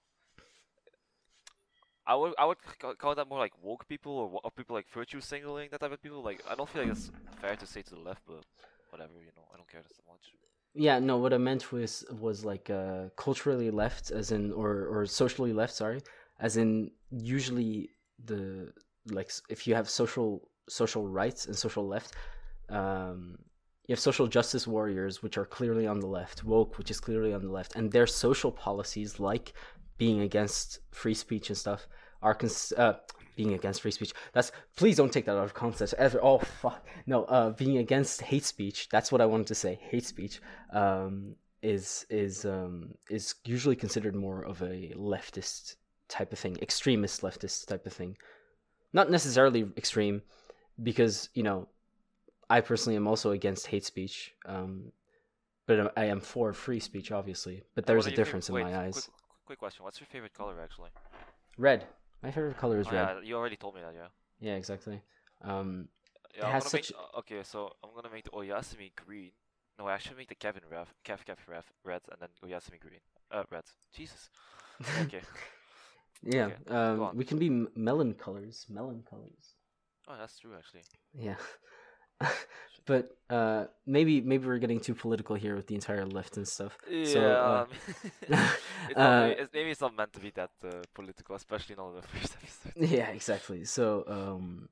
[2.06, 2.58] I would I would
[2.98, 6.02] call that more like woke people or, or people like virtue signaling that type of
[6.02, 6.22] people.
[6.22, 7.12] Like I don't feel like it's
[7.42, 8.44] fair to say to the left, but
[8.90, 10.34] whatever, you know, I don't care that much.
[10.76, 15.06] Yeah, no, what I meant was was like uh, culturally left, as in or or
[15.06, 15.74] socially left.
[15.74, 16.02] Sorry,
[16.40, 17.90] as in usually
[18.26, 18.74] the
[19.12, 22.16] like if you have social social rights and social left,
[22.70, 23.38] um,
[23.88, 27.34] you have social justice warriors, which are clearly on the left, woke, which is clearly
[27.34, 29.54] on the left, and their social policies, like
[29.98, 31.88] being against free speech and stuff,
[32.22, 32.94] are cons- uh,
[33.36, 34.14] being against free speech.
[34.34, 36.20] That's please don't take that out of context ever.
[36.24, 37.24] Oh fuck no.
[37.26, 38.90] Uh, being against hate speech.
[38.90, 39.80] That's what I wanted to say.
[39.90, 40.42] Hate speech.
[40.72, 45.76] Um, is is um is usually considered more of a leftist
[46.10, 48.18] type of thing, extremist leftist type of thing.
[48.92, 50.22] Not necessarily extreme,
[50.82, 51.68] because you know,
[52.50, 54.34] I personally am also against hate speech.
[54.46, 54.92] Um,
[55.66, 57.64] but I am for free speech, obviously.
[57.74, 58.94] But there's a are your favorite- difference in wait, my eyes.
[58.94, 60.90] Quick, quick question: What's your favorite color actually?
[61.58, 61.86] Red.
[62.22, 63.18] My favorite color is Oh, red.
[63.18, 64.08] yeah, you already told me that, yeah.
[64.40, 65.02] Yeah, exactly.
[65.42, 65.90] Um,
[66.36, 69.32] Yeah, I'm has such- make, uh, okay, so I'm gonna make the Oyasumi green.
[69.78, 73.02] No, I should make the Kevin red, Kev Kev red, red, and then Oyasumi green.
[73.30, 73.64] Uh, red.
[73.94, 74.30] Jesus.
[75.04, 75.22] Okay.
[76.24, 76.46] yeah.
[76.46, 78.66] Okay, um, we can be melon colors.
[78.70, 79.56] Melon colors.
[80.08, 80.84] Oh, that's true actually.
[81.14, 81.36] Yeah.
[82.86, 86.78] but uh, maybe maybe we're getting too political here with the entire left and stuff.
[86.88, 86.96] Yeah.
[87.02, 87.66] So, uh,
[88.90, 91.96] it's not uh, it's, maybe it's not meant to be that uh, political, especially not
[91.96, 92.74] the first episode.
[92.76, 93.66] yeah, exactly.
[93.66, 94.70] So um,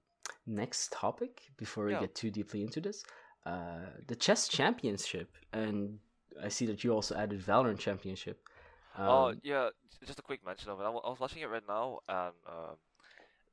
[0.47, 1.97] next topic before we Yeah.
[1.97, 3.03] get too deeply into this.
[3.45, 5.97] uh, the chess championship, and
[6.43, 8.39] I see that you also added Valorant championship.
[9.05, 9.69] Oh Um, yeah,
[10.05, 10.83] just a quick mention of it.
[10.83, 12.75] I I was watching it right now, and um,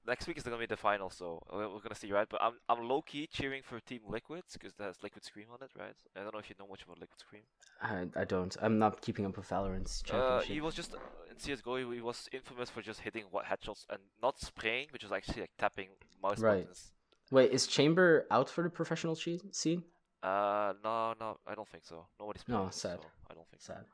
[0.09, 2.29] next week is gonna be the final, so we're we're gonna see, right?
[2.29, 5.59] But I'm I'm low key cheering for Team Liquids because it has Liquid Scream on
[5.63, 5.95] it, right?
[6.17, 7.43] I don't know if you know much about Liquid Scream.
[7.81, 8.57] I, I don't.
[8.61, 10.49] I'm not keeping up with Valorant's Uh, championship.
[10.55, 10.99] he was just uh,
[11.31, 11.77] in CS:GO.
[11.77, 15.43] He, he was infamous for just hitting what headshots and not spraying, which is actually
[15.43, 15.89] like tapping
[16.23, 16.63] mouse Right.
[16.63, 16.91] buttons.
[17.31, 19.85] Wait, is Chamber out for the professional scene?
[20.23, 22.07] Uh, no, no, I don't think so.
[22.19, 22.99] Nobody's No, playing it, sad.
[23.03, 23.75] so I don't think so.
[23.75, 23.85] Sad.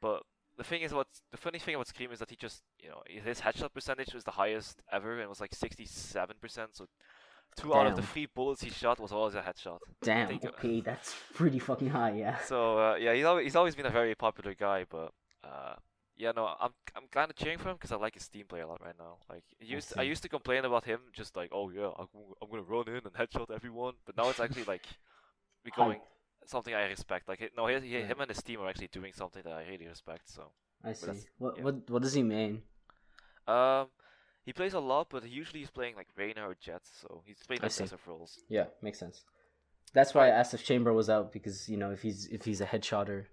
[0.00, 0.22] But
[0.56, 3.02] the thing is, what's the funny thing about Scream is that he just, you know,
[3.06, 6.70] his headshot percentage was the highest ever, and it was like sixty-seven percent.
[6.72, 6.86] So
[7.56, 9.78] two out of the three bullets he shot was always a headshot.
[10.02, 10.28] Damn.
[10.28, 12.12] think, uh, Okay, that's pretty fucking high.
[12.12, 12.38] Yeah.
[12.40, 15.12] So uh, yeah, he's always, he's always been a very popular guy, but
[15.44, 15.74] uh,
[16.16, 18.60] yeah, no, I'm I'm kind of cheering for him because I like his team play
[18.60, 19.18] a lot right now.
[19.28, 22.08] Like I used I used to complain about him just like, oh yeah, I'm,
[22.40, 24.84] I'm gonna run in and headshot everyone, but now it's actually like
[25.64, 26.00] becoming
[26.46, 27.28] something I respect.
[27.28, 28.06] Like no, he, he, Right.
[28.06, 30.28] him and his team are actually doing something that I really respect.
[30.28, 30.50] So.
[30.84, 31.12] I see.
[31.38, 31.64] What yeah.
[31.64, 32.62] what what does he mean?
[33.46, 33.86] Um,
[34.44, 36.90] he plays a lot, but usually he's playing like Reyna or Jetts.
[37.00, 37.84] so he's playing see.
[37.84, 38.40] passive roles.
[38.48, 39.24] Yeah, makes sense.
[39.94, 42.60] That's why I asked if Chamber was out because you know if he's if he's
[42.60, 43.26] a headshotter,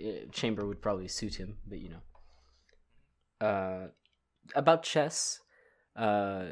[0.00, 1.58] eh, Chamber would probably suit him.
[1.66, 3.88] But you know, uh,
[4.54, 5.40] about chess,
[5.96, 6.46] uh,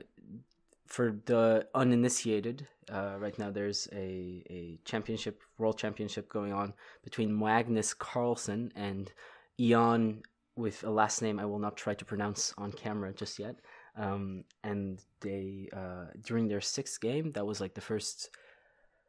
[0.86, 7.36] for the uninitiated, uh, right now there's a a championship, world championship going on between
[7.36, 9.12] Magnus Carlsen and
[9.58, 10.22] Ian
[10.56, 13.56] with a last name I will not try to pronounce on camera just yet.
[13.96, 18.30] Um, and they uh, during their sixth game, that was like the first.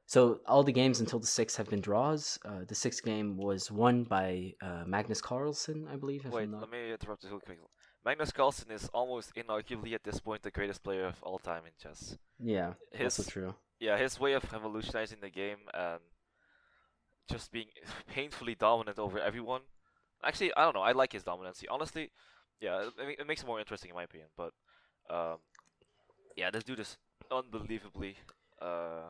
[0.07, 2.37] So all the games until the sixth have been draws.
[2.45, 6.25] Uh, the sixth game was won by uh, Magnus Carlsen, I believe.
[6.25, 7.57] If Wait, let me interrupt you real quick.
[8.05, 11.71] Magnus Carlsen is almost inarguably at this point the greatest player of all time in
[11.81, 12.17] chess.
[12.39, 13.55] Yeah, His true.
[13.79, 15.99] yeah, his way of revolutionizing the game and
[17.29, 17.67] just being
[18.07, 19.61] painfully dominant over everyone.
[20.23, 20.81] Actually, I don't know.
[20.81, 21.63] I like his dominance.
[21.69, 22.11] Honestly,
[22.61, 24.29] yeah, it, it makes it more interesting in my opinion.
[24.37, 24.53] But
[25.09, 25.37] um,
[26.35, 26.97] yeah, this dude is
[27.31, 28.17] unbelievably
[28.61, 29.09] uh,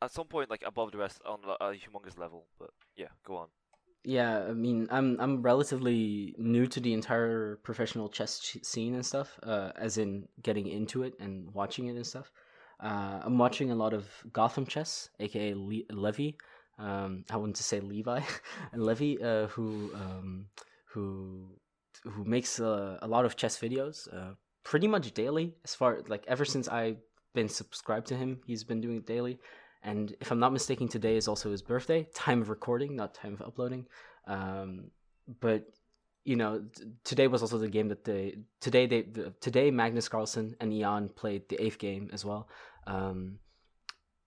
[0.00, 2.46] at some point like above the rest on a humongous level.
[2.58, 3.48] But yeah, go on.
[4.06, 9.04] Yeah, I mean, I'm I'm relatively new to the entire professional chess ch- scene and
[9.04, 9.36] stuff.
[9.42, 12.30] Uh, as in getting into it and watching it and stuff.
[12.78, 16.38] Uh, I'm watching a lot of Gotham chess, aka Le- Levy.
[16.78, 18.20] Um, I wanted to say Levi,
[18.72, 20.46] and Levy, uh, who um,
[20.92, 21.58] who
[22.04, 25.56] who makes uh, a lot of chess videos, uh, pretty much daily.
[25.64, 26.98] As far like ever since I've
[27.34, 29.40] been subscribed to him, he's been doing it daily.
[29.86, 32.08] And if I'm not mistaken, today is also his birthday.
[32.14, 33.86] Time of recording, not time of uploading.
[34.26, 34.90] Um,
[35.40, 35.64] but
[36.24, 40.08] you know, t- today was also the game that they today they the, today Magnus
[40.08, 42.48] Carlsen and Ian played the eighth game as well.
[42.88, 43.38] Um,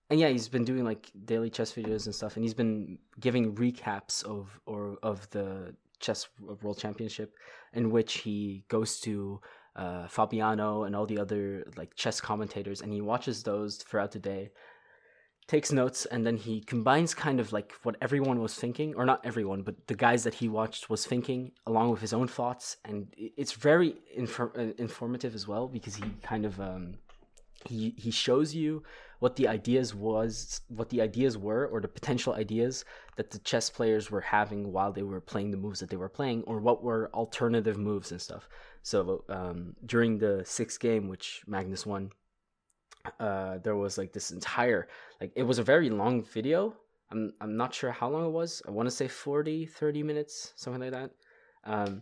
[0.10, 3.54] and yeah, he's been doing like daily chess videos and stuff, and he's been giving
[3.56, 6.30] recaps of or of the chess
[6.62, 7.36] world championship,
[7.74, 9.42] in which he goes to
[9.76, 14.20] uh, Fabiano and all the other like chess commentators, and he watches those throughout the
[14.20, 14.52] day,
[15.50, 19.20] takes notes, and then he combines kind of like what everyone was thinking, or not
[19.26, 23.08] everyone, but the guys that he watched was thinking, along with his own thoughts, and
[23.18, 26.94] it's very infor- uh, informative as well because he kind of um,
[27.66, 28.84] he he shows you
[29.18, 32.86] what the ideas was what the ideas were or the potential ideas
[33.18, 36.16] that the chess players were having while they were playing the moves that they were
[36.20, 38.48] playing or what were alternative moves and stuff.
[38.84, 42.12] So um, during the sixth game which magnus won
[43.20, 44.88] uh, there was like this entire
[45.22, 46.76] like it was a very long video.
[47.12, 48.62] I'm, I'm not sure how long it was.
[48.68, 51.12] I want to say 40 30 minutes something like that.
[51.64, 52.02] Um,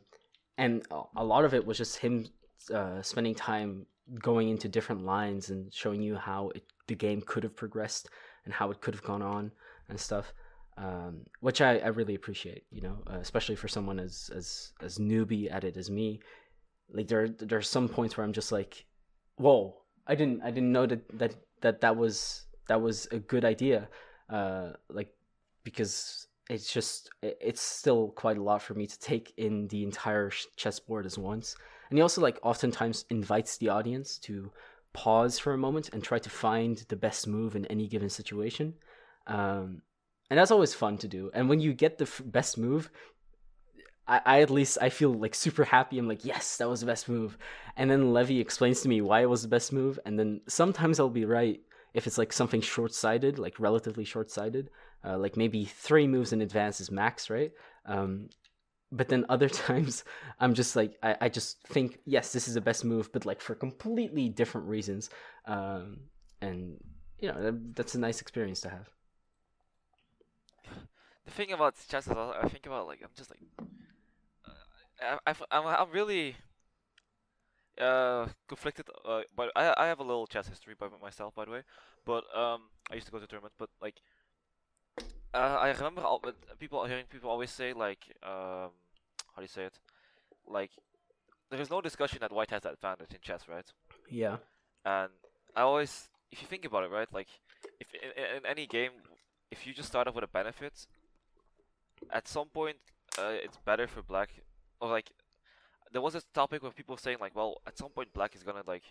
[0.57, 2.27] and a- lot of it was just him
[2.73, 3.86] uh, spending time
[4.21, 8.10] going into different lines and showing you how it, the game could have progressed
[8.45, 9.51] and how it could have gone on
[9.89, 10.33] and stuff
[10.77, 14.97] um, which I, I really appreciate you know uh, especially for someone as as as
[14.97, 16.19] newbie at it as me.
[16.89, 18.86] Like there there are some points where i'm just like
[19.36, 19.75] whoa
[20.07, 23.87] i didn't i didn't know that that that, that was that was a good idea
[24.29, 25.09] uh like
[25.63, 30.31] because it's just it's still quite a lot for me to take in the entire
[30.55, 31.55] chessboard as once.
[31.89, 34.51] And he also like oftentimes invites the audience to
[34.93, 38.73] pause for a moment and try to find the best move in any given situation.
[39.27, 39.81] Um,
[40.29, 41.31] and that's always fun to do.
[41.33, 42.89] And when you get the f- best move
[44.08, 45.97] I, I at least i feel like super happy.
[45.99, 47.37] I'm like yes that was the best move.
[47.75, 49.99] And then levy explains to me why it was the best move.
[50.05, 51.60] And then sometimes i'll be right
[51.93, 54.69] if it's like something short-sighted like relatively short-sighted
[55.05, 57.51] uh, like maybe three moves in advance is max right?
[57.85, 58.29] Um,
[58.91, 60.03] but then other times
[60.39, 63.41] i'm just like I, I just think yes this is the best move but like
[63.41, 65.10] for completely different reasons.
[65.45, 65.99] Um,
[66.41, 66.77] and
[67.19, 68.89] you know that, that's a nice experience to have.
[71.25, 73.41] The thing about chess is I think about like I'm just like
[75.02, 76.35] I, I, I'm I'm really
[77.79, 78.87] uh conflicted.
[79.06, 81.63] Uh, but I I have a little chess history by myself, by the way.
[82.06, 84.02] But um, I used to go to tournaments, but like
[85.33, 86.21] uh, I remember all,
[86.60, 88.71] people hearing people always say like um,
[89.33, 89.79] how do you say it?
[90.48, 90.71] Like
[91.50, 93.65] there is no discussion that white has that advantage in chess, right?
[94.10, 94.37] Yeah.
[94.85, 95.12] And
[95.56, 97.27] I always, if you think about it, right, like
[97.79, 98.91] if in, in, in any game,
[99.52, 100.87] if you just start off with a benefit,
[102.12, 102.77] at some point
[103.17, 104.29] uh, it's better for black,
[104.80, 105.12] or like
[105.92, 108.63] there was this topic where people saying like, well, at some point black is gonna
[108.67, 108.84] like,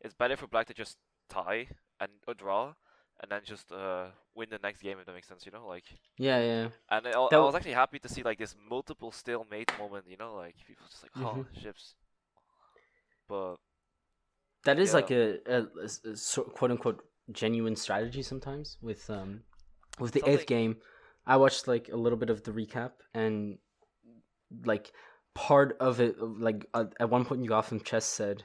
[0.00, 0.96] it's better for black to just
[1.28, 1.68] tie
[2.00, 2.74] and or draw,
[3.20, 5.84] and then just uh win the next game if that makes sense, you know, like.
[6.18, 6.68] Yeah, yeah.
[6.90, 10.16] And I, I was w- actually happy to see like this multiple stalemate moment, you
[10.16, 11.62] know, like people just like, oh, Mhm.
[11.62, 11.94] ships.
[13.28, 13.56] But
[14.64, 14.94] That is Yeah.
[14.94, 19.42] like a sort quote unquote genuine strategy sometimes with um
[19.98, 20.76] with the eighth game.
[21.26, 23.58] I watched like a little bit of the recap and
[24.64, 24.92] like
[25.38, 28.42] part of it like uh, at one point you Gotham Chess said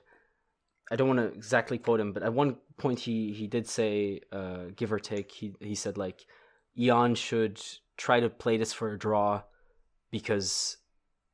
[0.92, 4.22] I don't want to exactly quote him, but at one point he he did say
[4.32, 6.28] uh give or take he he said like
[6.78, 7.60] Ian should
[7.98, 9.42] try to play this for a draw
[10.12, 10.78] because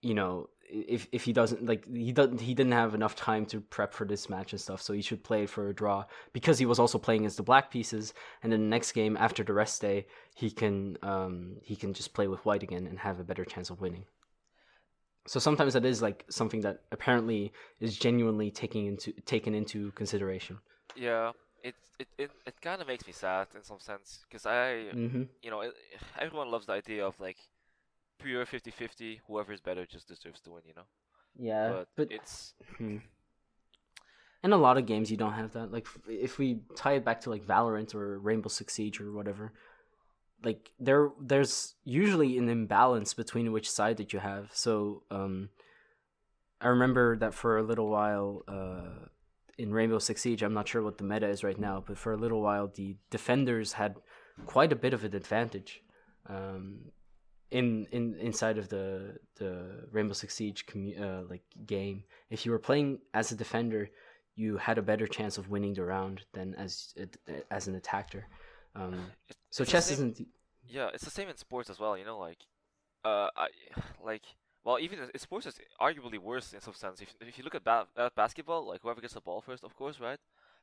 [0.02, 3.60] you know if if he doesn't like he doesn't he didn't have enough time to
[3.60, 6.58] prep for this match and stuff so he should play it for a draw because
[6.58, 9.52] he was also playing as the black pieces and then the next game after the
[9.52, 10.06] rest day
[10.36, 13.70] he can um he can just play with white again and have a better chance
[13.70, 14.06] of winning
[15.28, 20.60] so sometimes that is like something that apparently is genuinely taking into taken into consideration
[20.96, 21.32] yeah,
[21.64, 25.24] it it it, it kind of makes me sad in some sense because I mm-hmm.
[25.42, 25.74] you know, it,
[26.20, 27.38] everyone loves the idea of like
[28.20, 30.88] pure 50-50, whoever is better just deserves to win, you know.
[31.38, 32.98] yeah but, but it's Hmm.
[34.42, 35.70] In a lot of games, you don't have that.
[35.70, 39.52] Like, if we tie it back to like Valorant or Rainbow Six Siege or whatever,
[40.44, 44.50] like there, there's usually an imbalance between which side that you have.
[44.54, 45.50] So, um,
[46.62, 49.08] I remember that for a little while, uh,
[49.58, 52.14] in Rainbow Six Siege, I'm not sure what the meta is right now, but for
[52.14, 53.96] a little while, the defenders had
[54.46, 55.82] quite a bit of an advantage.
[56.28, 56.92] Um,
[57.52, 62.52] in in inside of the the Rainbow Six Siege commu- uh, like game, if you
[62.52, 63.90] were playing as a defender,
[64.36, 66.94] you had a better chance of winning the round than as
[67.52, 68.28] as an attacker.
[68.76, 69.12] Um,
[69.50, 70.28] so it's chess same- isn't.
[70.68, 72.40] yeah, it's the same in sports as well, you know, like
[73.06, 73.48] uh I
[74.04, 74.24] like
[74.66, 77.02] well, even in sports is arguably worse in some sense.
[77.02, 79.76] If if you look at ba- at basketball, like whoever gets the ball first, of
[79.76, 80.20] course, right?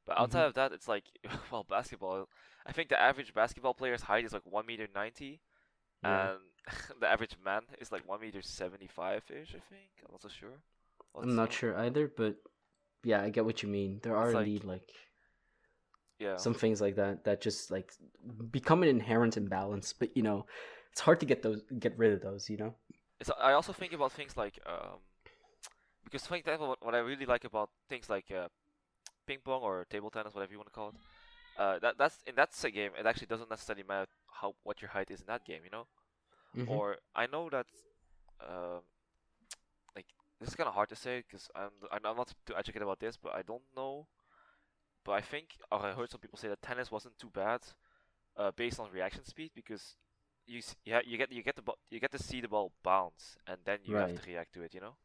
[0.07, 0.49] But outside Mhm.
[0.49, 1.05] of that, it's like
[1.51, 2.29] well, basketball.
[2.67, 5.41] I think the average basketball player's height is like one meter ninety,
[6.03, 6.31] Yeah.
[6.31, 6.41] and
[7.01, 9.51] the average man is like one meter seventy five ish.
[9.55, 10.61] I think I'm not so sure.
[11.21, 12.37] I'm not sure either, but
[13.03, 14.01] yeah, I get what you mean.
[14.03, 14.89] There are It's like- indeed like
[16.19, 16.37] Yeah.
[16.39, 17.93] some things like that that just like
[18.51, 19.93] become an inherent imbalance.
[19.93, 20.47] But you know,
[20.93, 22.49] it's hard to get those get rid of those.
[22.51, 22.75] You know.
[23.21, 24.99] it's I also think about things like um
[26.05, 28.49] because for example what, what I really like about things like uh,
[29.27, 30.95] ping pong or table tennis whatever you want to call it
[31.59, 34.07] uh that that's in that game it actually doesn't necessarily matter
[34.41, 35.87] how what your height is in that game you know
[36.57, 36.69] Mhm.
[36.69, 37.67] or I know that
[38.41, 38.83] um
[39.95, 40.07] like
[40.41, 43.17] this is kind of hard to say because I'm I'm not too educated about this
[43.17, 44.07] but I don't know
[45.07, 47.63] but I think or I heard some people say that tennis wasn't too bad
[48.37, 49.97] uh based on reaction speed because
[50.47, 53.59] you yeah you get you get the you get to see the ball bounce and
[53.67, 54.97] then you have to react to it you know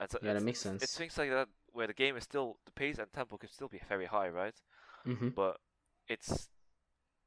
[0.00, 0.82] and so Yeah, that makes sense.
[0.82, 3.68] it's things like that where the game is still the pace and tempo can still
[3.68, 4.56] be very high right
[5.06, 5.28] Mm-hmm.
[5.36, 5.58] but
[6.08, 6.50] it's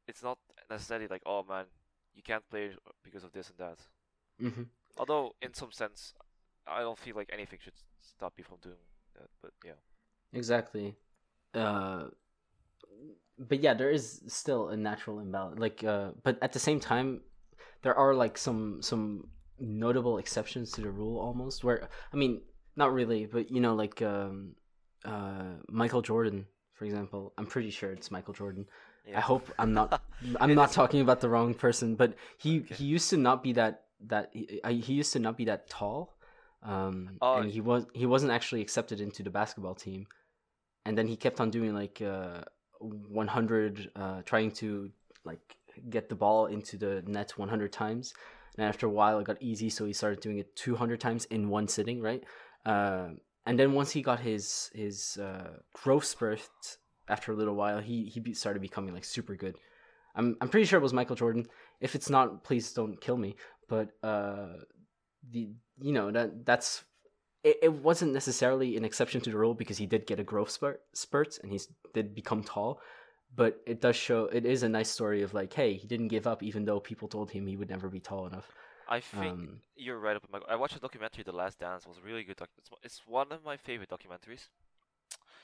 [0.07, 0.39] it's not
[0.69, 1.65] necessarily like oh man
[2.15, 2.71] you can't play
[3.03, 3.79] because of this and that
[4.41, 4.63] Mm-hmm.
[4.97, 6.13] although in some sense
[6.67, 8.77] I don't feel like anything should stop you from doing
[9.15, 9.79] that but yeah
[10.33, 10.95] Exactly.
[11.53, 12.05] Uh,
[13.39, 15.59] but yeah, there is still a natural imbalance.
[15.59, 17.21] Like, uh, but at the same time,
[17.83, 19.27] there are like some some
[19.59, 21.63] notable exceptions to the rule almost.
[21.63, 22.41] Where I mean,
[22.75, 24.55] not really, but you know, like um,
[25.05, 27.33] uh, Michael Jordan, for example.
[27.37, 28.65] I'm pretty sure it's Michael Jordan.
[29.05, 30.01] yeah I hope I'm not.
[30.41, 32.75] I'm not talking about the wrong person, but he Okay.
[32.75, 36.17] he used to not be that that he, he used to not be that tall,
[36.63, 40.07] um, Oh, and he was he wasn't actually accepted into the basketball team,
[40.87, 42.41] and then he kept on doing like uh,
[42.79, 44.89] 100, uh, trying to
[45.25, 45.57] like
[45.89, 48.13] get the ball into the net 100 times,
[48.57, 51.49] and after a while it got easy, so he started doing it 200 times in
[51.49, 52.23] one sitting, right?
[52.65, 53.09] Uh,
[53.45, 56.49] and then once he got his his uh, growth spurt
[57.09, 59.57] after a little while, he he started becoming like super good.
[60.15, 61.47] I'm I'm pretty sure it was Michael Jordan.
[61.81, 63.35] If it's not, please don't kill me.
[63.67, 64.63] But uh,
[65.31, 65.49] the
[65.81, 66.85] you know that that's
[67.43, 70.49] it, it wasn't necessarily an exception to the rule because he did get a growth
[70.51, 71.59] spurt spurt and he
[71.93, 72.79] did become tall.
[73.35, 74.25] but it does show.
[74.25, 77.07] It is a nice story of like, hey, he didn't give up even though people
[77.07, 78.49] told him he would never be tall enough.
[78.87, 80.17] I think Um, you're right.
[80.47, 81.83] I watched a documentary, The Last Dance.
[81.85, 82.37] It was a really good.
[82.37, 84.47] Doc- it's, it's one of my favorite documentaries.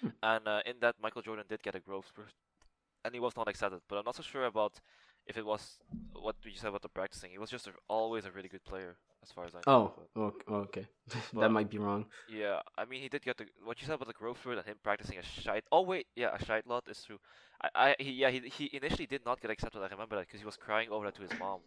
[0.02, 0.10] Hmm.
[0.22, 2.34] And uh, in that, Michael Jordan did get a growth spurt,
[3.04, 3.82] and he was not accepted.
[3.89, 4.80] But I'm not so sure about
[5.28, 5.78] if it was
[6.13, 7.32] what did you said about the practicing.
[7.32, 9.93] He was just a, always a really good player, as far as I know.
[10.15, 10.88] oh, ok- okay,
[11.34, 12.05] But- that might be wrong.
[12.30, 14.65] Yeah, I mean, he did get the what you said about the growth spurt and
[14.65, 15.63] him practicing a shite.
[15.71, 17.19] Oh wait, yeah, a shite lot is true.
[17.61, 19.82] I, I, he, yeah, he, he initially did not get accepted.
[19.82, 21.59] I remember that because he was crying over that to his mom,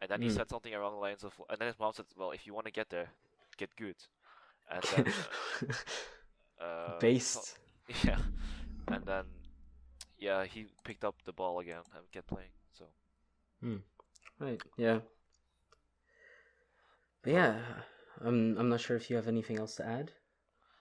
[0.00, 0.34] and then he Mm.
[0.36, 2.66] said something along the lines of, and then his mom said, "Well, if you want
[2.66, 3.08] to get there,
[3.56, 3.96] get good,"
[4.70, 5.06] and then
[6.60, 7.40] uh, uh, so-
[8.04, 8.18] yeah,
[8.88, 9.24] and then
[10.18, 12.50] yeah, he picked up the ball again and kept playing.
[13.60, 13.80] So
[14.38, 14.60] Right.
[14.76, 15.00] Yeah.
[17.22, 17.62] But yeah,
[18.20, 20.12] I'm I'm not sure if you have anything else to add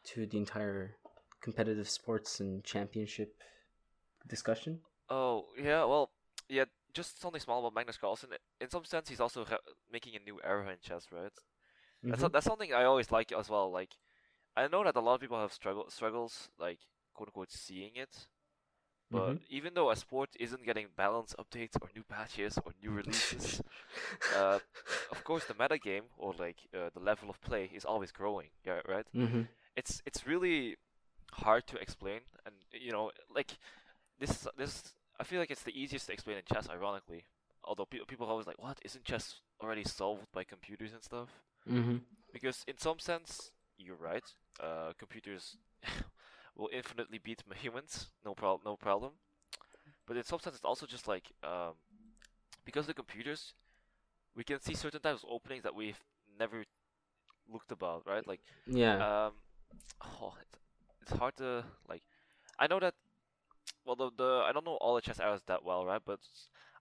[0.06, 0.96] to the entire
[1.42, 3.44] competitive sports and championship
[4.28, 4.82] discussion.
[5.10, 6.12] Oh yeah, well
[6.48, 8.30] yeah, just something small about Magnus Carlsen.
[8.62, 9.58] In some sense, he's also re-
[9.92, 11.32] making a new era in chess, right?
[12.10, 12.32] That's Mhm.
[12.32, 13.72] that's something I always like as well.
[13.72, 13.96] Like,
[14.58, 16.80] I know that a lot of people have struggle struggles, like
[17.16, 18.28] quote unquote, seeing it.
[19.12, 19.40] But Mhm.
[19.50, 23.62] even though a sport isn't getting balance updates or new patches or new releases,
[24.32, 24.60] uh,
[25.10, 28.50] of course the meta game or like uh, the level of play is always growing.
[28.66, 29.08] Yeah, right.
[29.14, 29.48] Mhm.
[29.76, 30.78] It's it's really
[31.34, 33.58] hard to explain, and you know, like
[34.20, 36.70] this this I feel like it's the easiest to explain in chess.
[36.70, 37.26] Ironically,
[37.64, 41.30] although pe- people are always like, "What isn't chess already solved by computers and stuff?"
[41.66, 42.02] Mhm.
[42.34, 44.24] because in some sense you're right
[44.62, 45.58] uh, computers
[46.60, 49.14] will infinitely beat humans no problem no problem
[50.08, 51.74] but in some sense it's also just like um,
[52.66, 53.54] because the computers
[54.36, 56.00] we can see certain types of openings that we've
[56.40, 56.64] never
[57.52, 58.98] looked about right like Yeah.
[59.28, 59.34] um,
[60.22, 60.48] oh, it,
[61.02, 62.04] it's hard to like
[62.60, 62.96] I know that
[63.86, 66.20] well the, the I don't know all the chess eras that well right but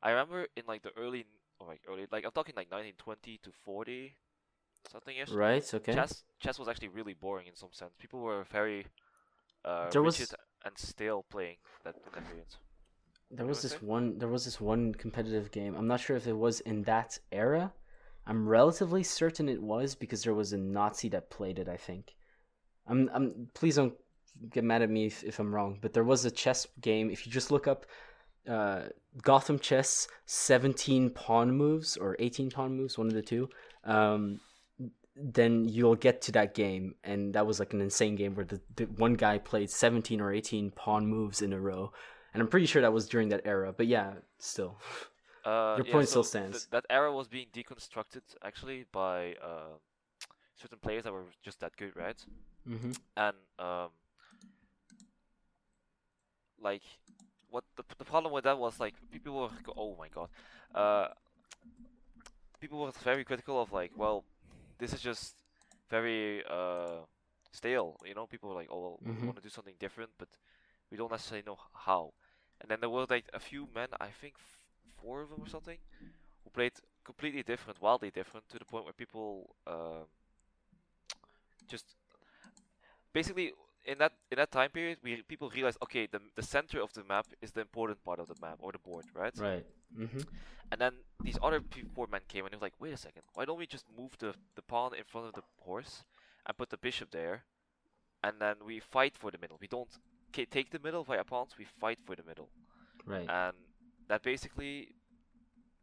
[0.02, 1.26] I remember in like the early
[1.60, 4.14] or like early like I'm talking like 1920 to 40
[4.90, 5.74] something ish right.
[5.74, 5.92] Okay.
[5.94, 7.92] chess chess was actually really boring in some sense.
[7.98, 8.86] People were very
[9.64, 10.34] uh, There was-
[10.64, 11.94] and stale playing that.
[13.30, 14.18] There was this one.
[14.18, 15.74] There was this one competitive game.
[15.76, 17.72] I'm not sure if it was in that era.
[18.26, 21.68] I'm relatively certain it was because there was a Nazi that played it.
[21.68, 22.16] I think.
[22.86, 23.10] I'm.
[23.12, 23.48] I'm.
[23.54, 23.94] Please don't
[24.50, 27.10] get mad at me if, if I'm wrong, but there was a chess game.
[27.10, 27.84] If you just look up
[28.48, 28.84] uh,
[29.22, 33.48] Gotham Chess 17 pawn moves or 18 pawn moves, one of the two,
[33.84, 34.40] um,
[35.20, 36.94] then you'll get to that game.
[37.04, 40.32] And that was like an insane game where the, the one guy played 17 or
[40.32, 41.92] 18 pawn moves in a row.
[42.34, 43.72] And I'm pretty sure that was during that era.
[43.76, 44.78] But yeah, still.
[45.44, 46.68] Uh, Your yeah, point so still th- stands.
[46.70, 49.78] that era was being deconstructed actually by uh,
[50.56, 52.24] certain players that were just that good, right?
[52.66, 53.90] hmm And um,
[56.60, 56.82] like
[57.50, 60.28] what the the problem with that was like people were oh my god,
[60.74, 61.08] uh,
[62.60, 64.24] people were very critical of like well,
[64.78, 65.34] this is just
[65.90, 67.02] very uh
[67.52, 67.96] stale.
[68.06, 69.24] You know, people were like oh well, we Mhm.
[69.24, 70.28] want to do something different, but
[70.90, 72.12] we don't necessarily know how.
[72.60, 74.58] And then there were like a few men, I think f-
[75.02, 75.78] four of them or something,
[76.44, 76.72] who played
[77.04, 80.06] completely different, wildly different, to the point where people um
[81.68, 81.96] just
[83.12, 83.52] basically
[83.88, 87.04] in that in that time period, we people realized okay, the the center of the
[87.04, 89.36] map is the important part of the map or the board, right?
[89.36, 89.66] Right.
[89.96, 90.22] hmm
[90.72, 91.62] And then these other
[91.94, 94.16] four men came and they were like, wait a second, why don't we just move
[94.18, 96.04] the the pawn in front of the horse
[96.46, 97.44] and put the bishop there,
[98.22, 99.58] and then we fight for the middle.
[99.60, 99.90] We don't
[100.34, 102.50] ca- take the middle via pawns, we fight for the middle,
[103.06, 103.28] Right.
[103.28, 103.56] and
[104.08, 104.94] that basically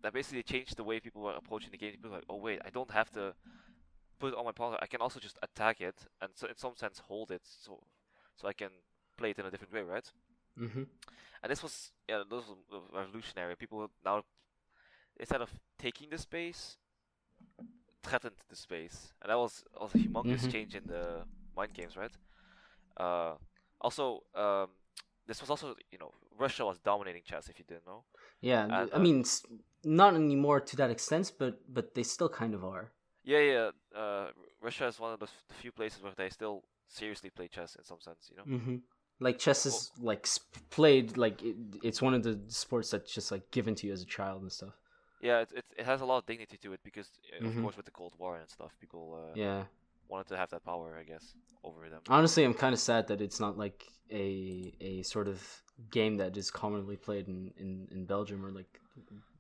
[0.02, 1.92] that basically changed the way people were approaching the game.
[1.94, 3.34] People were like, oh wait, I don't have to
[4.20, 4.78] put on my pawn.
[4.82, 7.82] I can also just attack it and so in some sense hold it, so
[8.36, 8.70] so I can
[9.18, 10.10] play it in a different way, right?
[10.58, 10.84] hmm
[11.44, 12.58] And this was yeah, this was
[12.94, 13.56] revolutionary.
[13.56, 14.24] People now
[15.20, 16.78] instead of taking the space,
[18.04, 20.52] threatened the space, and that was also a humongous Mhm.
[20.52, 21.26] change in the
[21.56, 22.12] mind games, right?
[22.98, 23.36] Uh,
[23.82, 24.70] also, um,
[25.28, 27.50] this was also you know Russia was dominating chess.
[27.50, 28.04] If you didn't know,
[28.42, 28.64] Yeah.
[28.66, 29.24] And, I uh, mean,
[29.84, 32.92] not anymore to that extent, but but they still kind of are.
[33.24, 33.72] yeah, yeah.
[34.66, 37.76] Russia is one of the, f- the few places where they still seriously play chess
[37.76, 38.44] in some sense, you know.
[38.58, 38.78] hmm
[39.20, 43.32] Like chess is like sp- played like it, it's one of the sports that's just
[43.32, 44.74] like given to you as a child and stuff.
[45.22, 47.62] Yeah, it, it it has a lot of dignity to it because uh, of Mhm.
[47.62, 49.64] course with the Cold War and stuff, people uh, Yeah.
[50.10, 52.02] wanted to have that power, I guess, over them.
[52.10, 55.42] Honestly, I'm kind of sad that it's not like a a sort of
[55.92, 58.80] game that is commonly played in in, in Belgium or like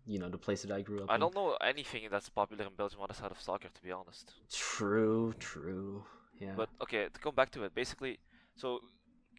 [0.07, 1.09] you know the place that I grew up.
[1.09, 1.21] I in.
[1.21, 4.33] don't know anything that's popular in Belgium outside of soccer, to be honest.
[4.51, 5.33] True.
[5.39, 6.03] True.
[6.39, 6.55] Yeah.
[6.55, 8.19] But okay, to come back to it, basically,
[8.55, 8.79] so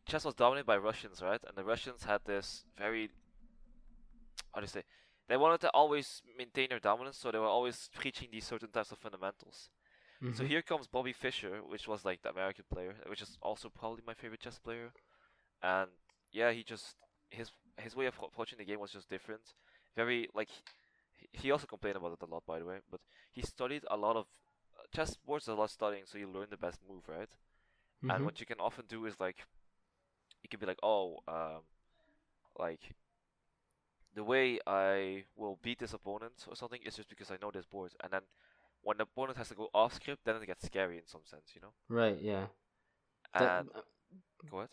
[0.06, 1.40] chess was dominated by Russians, right?
[1.46, 3.10] And the Russians had this very
[4.54, 4.84] how do you say?
[5.28, 8.92] They wanted to always maintain their dominance, so they were always preaching these certain types
[8.92, 9.70] of fundamentals.
[10.32, 10.46] So Mhm.
[10.46, 14.14] here comes Bobby Fischer, which was like the American player, which is also probably my
[14.14, 14.92] favorite chess player.
[15.62, 15.90] And
[16.32, 16.96] yeah, he just
[17.30, 19.54] his his way of approaching the game was just different.
[19.97, 20.51] Very like
[21.32, 22.78] he- also complained about it a lot, by the way.
[22.90, 23.01] But
[23.32, 24.26] he studied a lot of
[24.78, 25.49] uh, chess boards.
[25.49, 27.28] A lot of studying, so you learn the best move, right?
[28.03, 28.11] Mhm.
[28.14, 29.38] And what you can often do is like
[30.42, 31.62] you can be like, oh, um,
[32.59, 32.94] like
[34.14, 37.66] the way I will beat this opponent or something is just because I know this
[37.66, 38.22] board, and then
[38.82, 41.53] when the opponent has to go off script, then it gets scary in some sense,
[41.55, 41.72] you know.
[41.88, 42.18] Right.
[42.20, 42.47] Yeah.
[43.34, 43.80] And That, uh,
[44.51, 44.70] go ahead.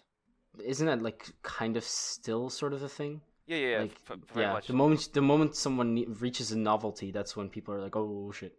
[0.64, 3.22] isn't that like kind of still sort of a thing?
[3.46, 3.84] Yeah, yeah, yeah.
[3.84, 4.68] like f- very yeah, much.
[4.68, 8.54] the moment the moment someone reaches a novelty, that's when people are like, "Oh shit."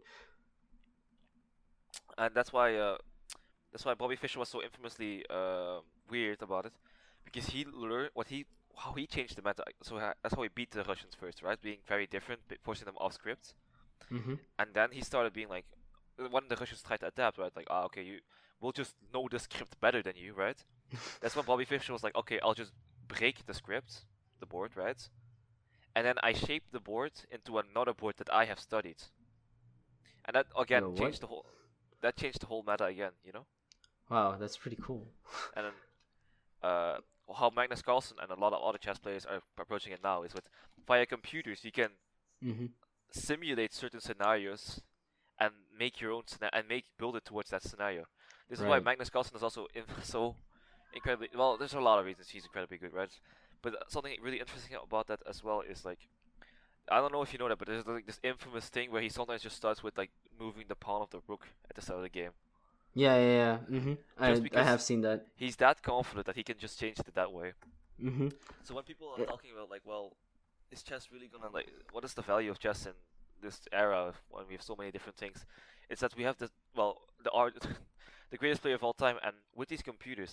[2.17, 2.97] and that's why uh,
[3.71, 5.79] that's why Bobby Fischer was so infamously uh,
[6.09, 6.73] weird about it,
[7.25, 8.45] because he learned what he
[8.77, 9.63] how he changed the meta.
[9.83, 11.61] So that's how he beat the Russians first, right?
[11.61, 13.55] Being very different, forcing them off script,
[14.11, 14.35] Mm-hmm.
[14.59, 15.65] and then he started being like,
[16.19, 17.51] uh, when the Russians tried to adapt, right?
[17.55, 18.19] Like, ah, okay, you
[18.61, 20.57] we'll just know the script better than you, right?
[21.21, 22.73] That's when Bobby Fischer was like, okay, I'll just
[23.07, 24.05] break the script,
[24.39, 25.09] the board, right?
[25.95, 29.03] And then I shape the board into another board that I have studied.
[30.25, 30.93] And that again what?
[30.95, 31.45] changed the whole
[32.01, 33.47] that changed the whole meta again, you know?
[34.09, 35.07] Wow, that's pretty cool.
[35.55, 35.73] And then
[36.63, 36.97] uh
[37.37, 40.33] how Magnus Carlsen and a lot of other chess players are approaching it now is
[40.33, 40.47] with
[40.87, 41.91] via computers you can
[42.43, 42.65] Mm-hmm.
[43.11, 44.81] simulate certain scenarios
[45.39, 48.05] and make your own scena- and make build it towards that scenario.
[48.49, 50.35] This is why Magnus Carlsen is also in, so
[50.93, 51.57] incredibly well.
[51.57, 53.11] There's a lot of reasons he's incredibly good, right?
[53.65, 56.01] But something really interesting about that as well is like
[56.95, 59.09] I don't know if you know that, but there's like this infamous thing where he
[59.09, 60.11] sometimes just starts with like
[60.43, 62.33] moving the pawn of the rook at the start of the game.
[62.93, 63.57] Yeah, yeah, yeah.
[63.77, 63.93] Mm-hmm.
[64.23, 65.19] I I because- have seen that.
[65.43, 67.49] He's that confident that he can just change it that way.
[68.07, 68.27] Mm-hmm.
[68.65, 69.25] So when people are Yeah.
[69.33, 70.05] talking about like, well,
[70.73, 72.93] is chess really gonna like, what is the value of chess in
[73.41, 75.37] this era when we have so many different things?
[75.89, 76.93] It's that we have the well,
[77.23, 77.53] the art,
[78.31, 80.31] the greatest player of all time, and with these computers,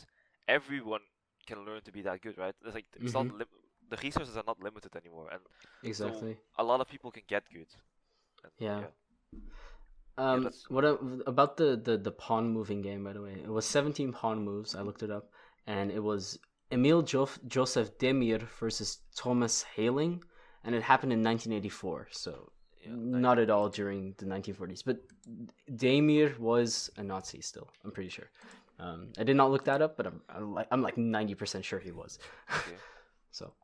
[0.58, 1.04] everyone
[1.46, 2.54] can learn to be that good, right?
[2.64, 3.38] It's like it's not Mhm.
[3.38, 3.58] lim-
[3.90, 5.42] the resources are not limited anymore, and
[5.82, 6.38] Exactly.
[6.58, 7.68] a lot of people can get good.
[8.44, 8.86] And, Yeah.
[10.18, 10.92] Um, that's- what a,
[11.26, 13.02] about the, the the pawn moving game?
[13.04, 14.74] By the way, it was 17 pawn moves.
[14.74, 15.30] I looked it up,
[15.66, 16.38] and it was
[16.70, 20.22] Emil jo- Joseph Diemer versus Thomas Haling,
[20.64, 22.08] and it happened in 1984.
[22.10, 24.82] So yeah, not at all during the 1940s.
[24.84, 24.98] But
[25.70, 27.68] Diemer was a Nazi still.
[27.84, 28.30] I'm pretty sure.
[28.78, 31.64] Um, I did not look that up, but I'm I'm like I'm like 90 percent
[31.64, 32.18] sure he was.
[33.30, 33.54] So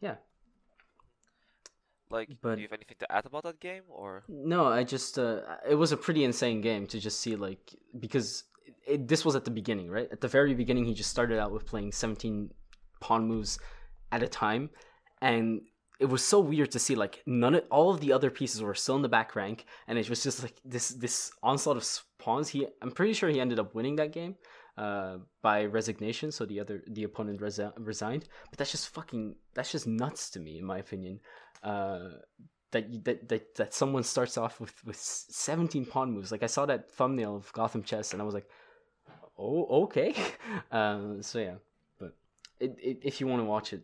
[0.00, 0.16] yeah.
[2.10, 5.18] Like, But- do you have anything to add about that game, or No, I just
[5.18, 8.44] uh, it was a pretty insane game to just see like because
[8.86, 10.08] it, this was at the beginning, right?
[10.12, 12.50] At the very beginning, he just started out with playing 17
[13.00, 13.58] pawn moves
[14.10, 14.68] at a time,
[15.22, 15.62] and
[16.02, 18.74] it was so weird to see like none of all of the other pieces were
[18.74, 21.86] still in the back rank, and it was just like this this onslaught of
[22.18, 22.48] pawns.
[22.48, 24.34] He I'm pretty sure he ended up winning that game
[24.78, 28.24] uh by resignation so the other the opponent resi- resigned.
[28.50, 31.20] But that's just fucking that's just nuts to me in my opinion
[31.62, 32.08] uh
[32.72, 36.32] that you- that that, that someone starts off with with 17 pawn moves.
[36.32, 38.48] Like i saw that thumbnail of gotham chess and i was like
[39.38, 40.10] oh okay.
[40.70, 41.56] Um so yeah.
[42.00, 42.12] But
[42.58, 43.82] it, it, if you want to watch it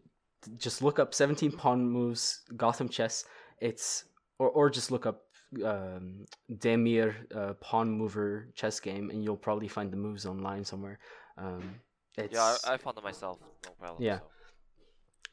[0.56, 3.24] just look up 17 pawn moves gotham chess
[3.60, 4.04] it's
[4.38, 5.22] or or just look up
[5.64, 10.98] um diemer uh, pawn mover chess game and you'll probably find the moves online somewhere
[11.38, 11.74] um
[12.16, 14.02] it's yeah, I, I found it myself, no problem.
[14.02, 14.18] Yeah.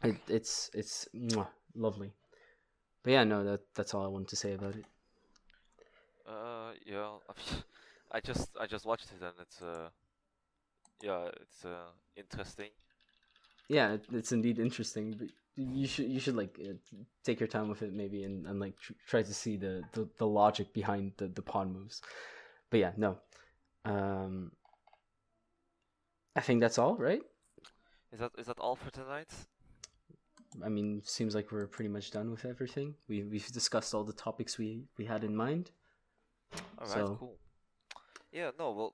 [0.03, 0.09] so.
[0.09, 2.11] it, it's it's mwah, lovely
[3.03, 4.85] but yeah no that that's all i wanted to say about it
[6.27, 7.11] Uh, yeah,
[8.11, 9.89] I just I just watched it and it's uh,
[11.01, 12.69] yeah, it's uh interesting.
[13.67, 16.73] Yeah it's indeed interesting but you should you should like uh,
[17.23, 20.07] take your time with it maybe and, and like tr- try to see the, the
[20.17, 22.01] the logic behind the the pawn moves.
[22.69, 23.17] But yeah no.
[23.85, 24.51] Um
[26.35, 27.21] i think that's all right?
[28.11, 29.31] Is that is that all for tonight?
[30.63, 32.95] i mean seems like we're pretty much done with everything.
[33.07, 35.71] We we've discussed all the topics we we had in mind.
[36.79, 37.37] All right, So- cool.
[38.31, 38.93] Yeah, no, well,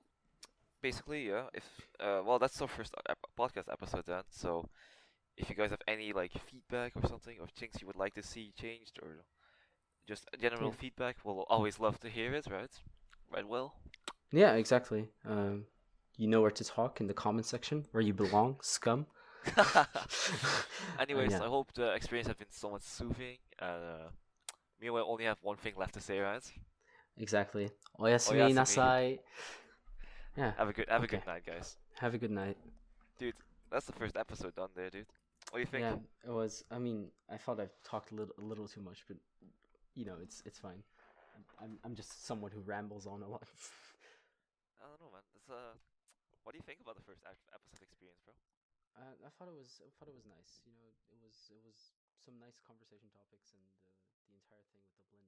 [0.82, 1.44] basically, yeah.
[1.54, 1.64] If
[2.00, 4.24] uh, well, that's our first ep- podcast episode then.
[4.30, 4.68] So,
[5.36, 8.22] if you guys have any like feedback or something, or things you would like to
[8.22, 9.24] see changed, or
[10.08, 10.76] just general Yeah.
[10.80, 12.70] feedback, we'll always love to hear it, right?
[13.32, 13.74] Right, Wail.
[14.32, 15.64] yeah exactly um
[16.16, 19.06] you know where to talk in the comment section where you belong scum
[20.98, 21.40] Anyways, yeah.
[21.40, 23.38] I hope the experience has been somewhat soothing.
[23.60, 24.08] And uh,
[24.80, 26.42] me and Wail only have one thing left to say, right?
[27.18, 27.70] exactly
[28.26, 28.54] Oh oyasumi Oyasumi.
[28.54, 29.18] nasai
[30.36, 31.76] yeah Have a good have a good night, guys.
[32.00, 32.56] have a good night
[33.18, 33.34] Dude,
[33.70, 35.06] that's the first episode done there, dude.
[35.50, 35.84] What do you think?
[35.84, 36.64] Yeah, it was.
[36.72, 39.18] I mean, I thought I've talked a little, a little too much, but
[39.94, 40.82] you know, it's it's fine.
[41.60, 43.44] I'm I'm just someone who rambles on a lot.
[44.82, 45.22] I don't know, man.
[45.36, 45.76] It's uh,
[46.42, 47.22] what do you think about the first
[47.52, 48.34] episode experience, bro?
[48.98, 50.64] Uh, I thought it was I thought it was nice.
[50.66, 54.82] You know, it was it was some nice conversation topics, and uh, the entire thing
[54.90, 55.20] with the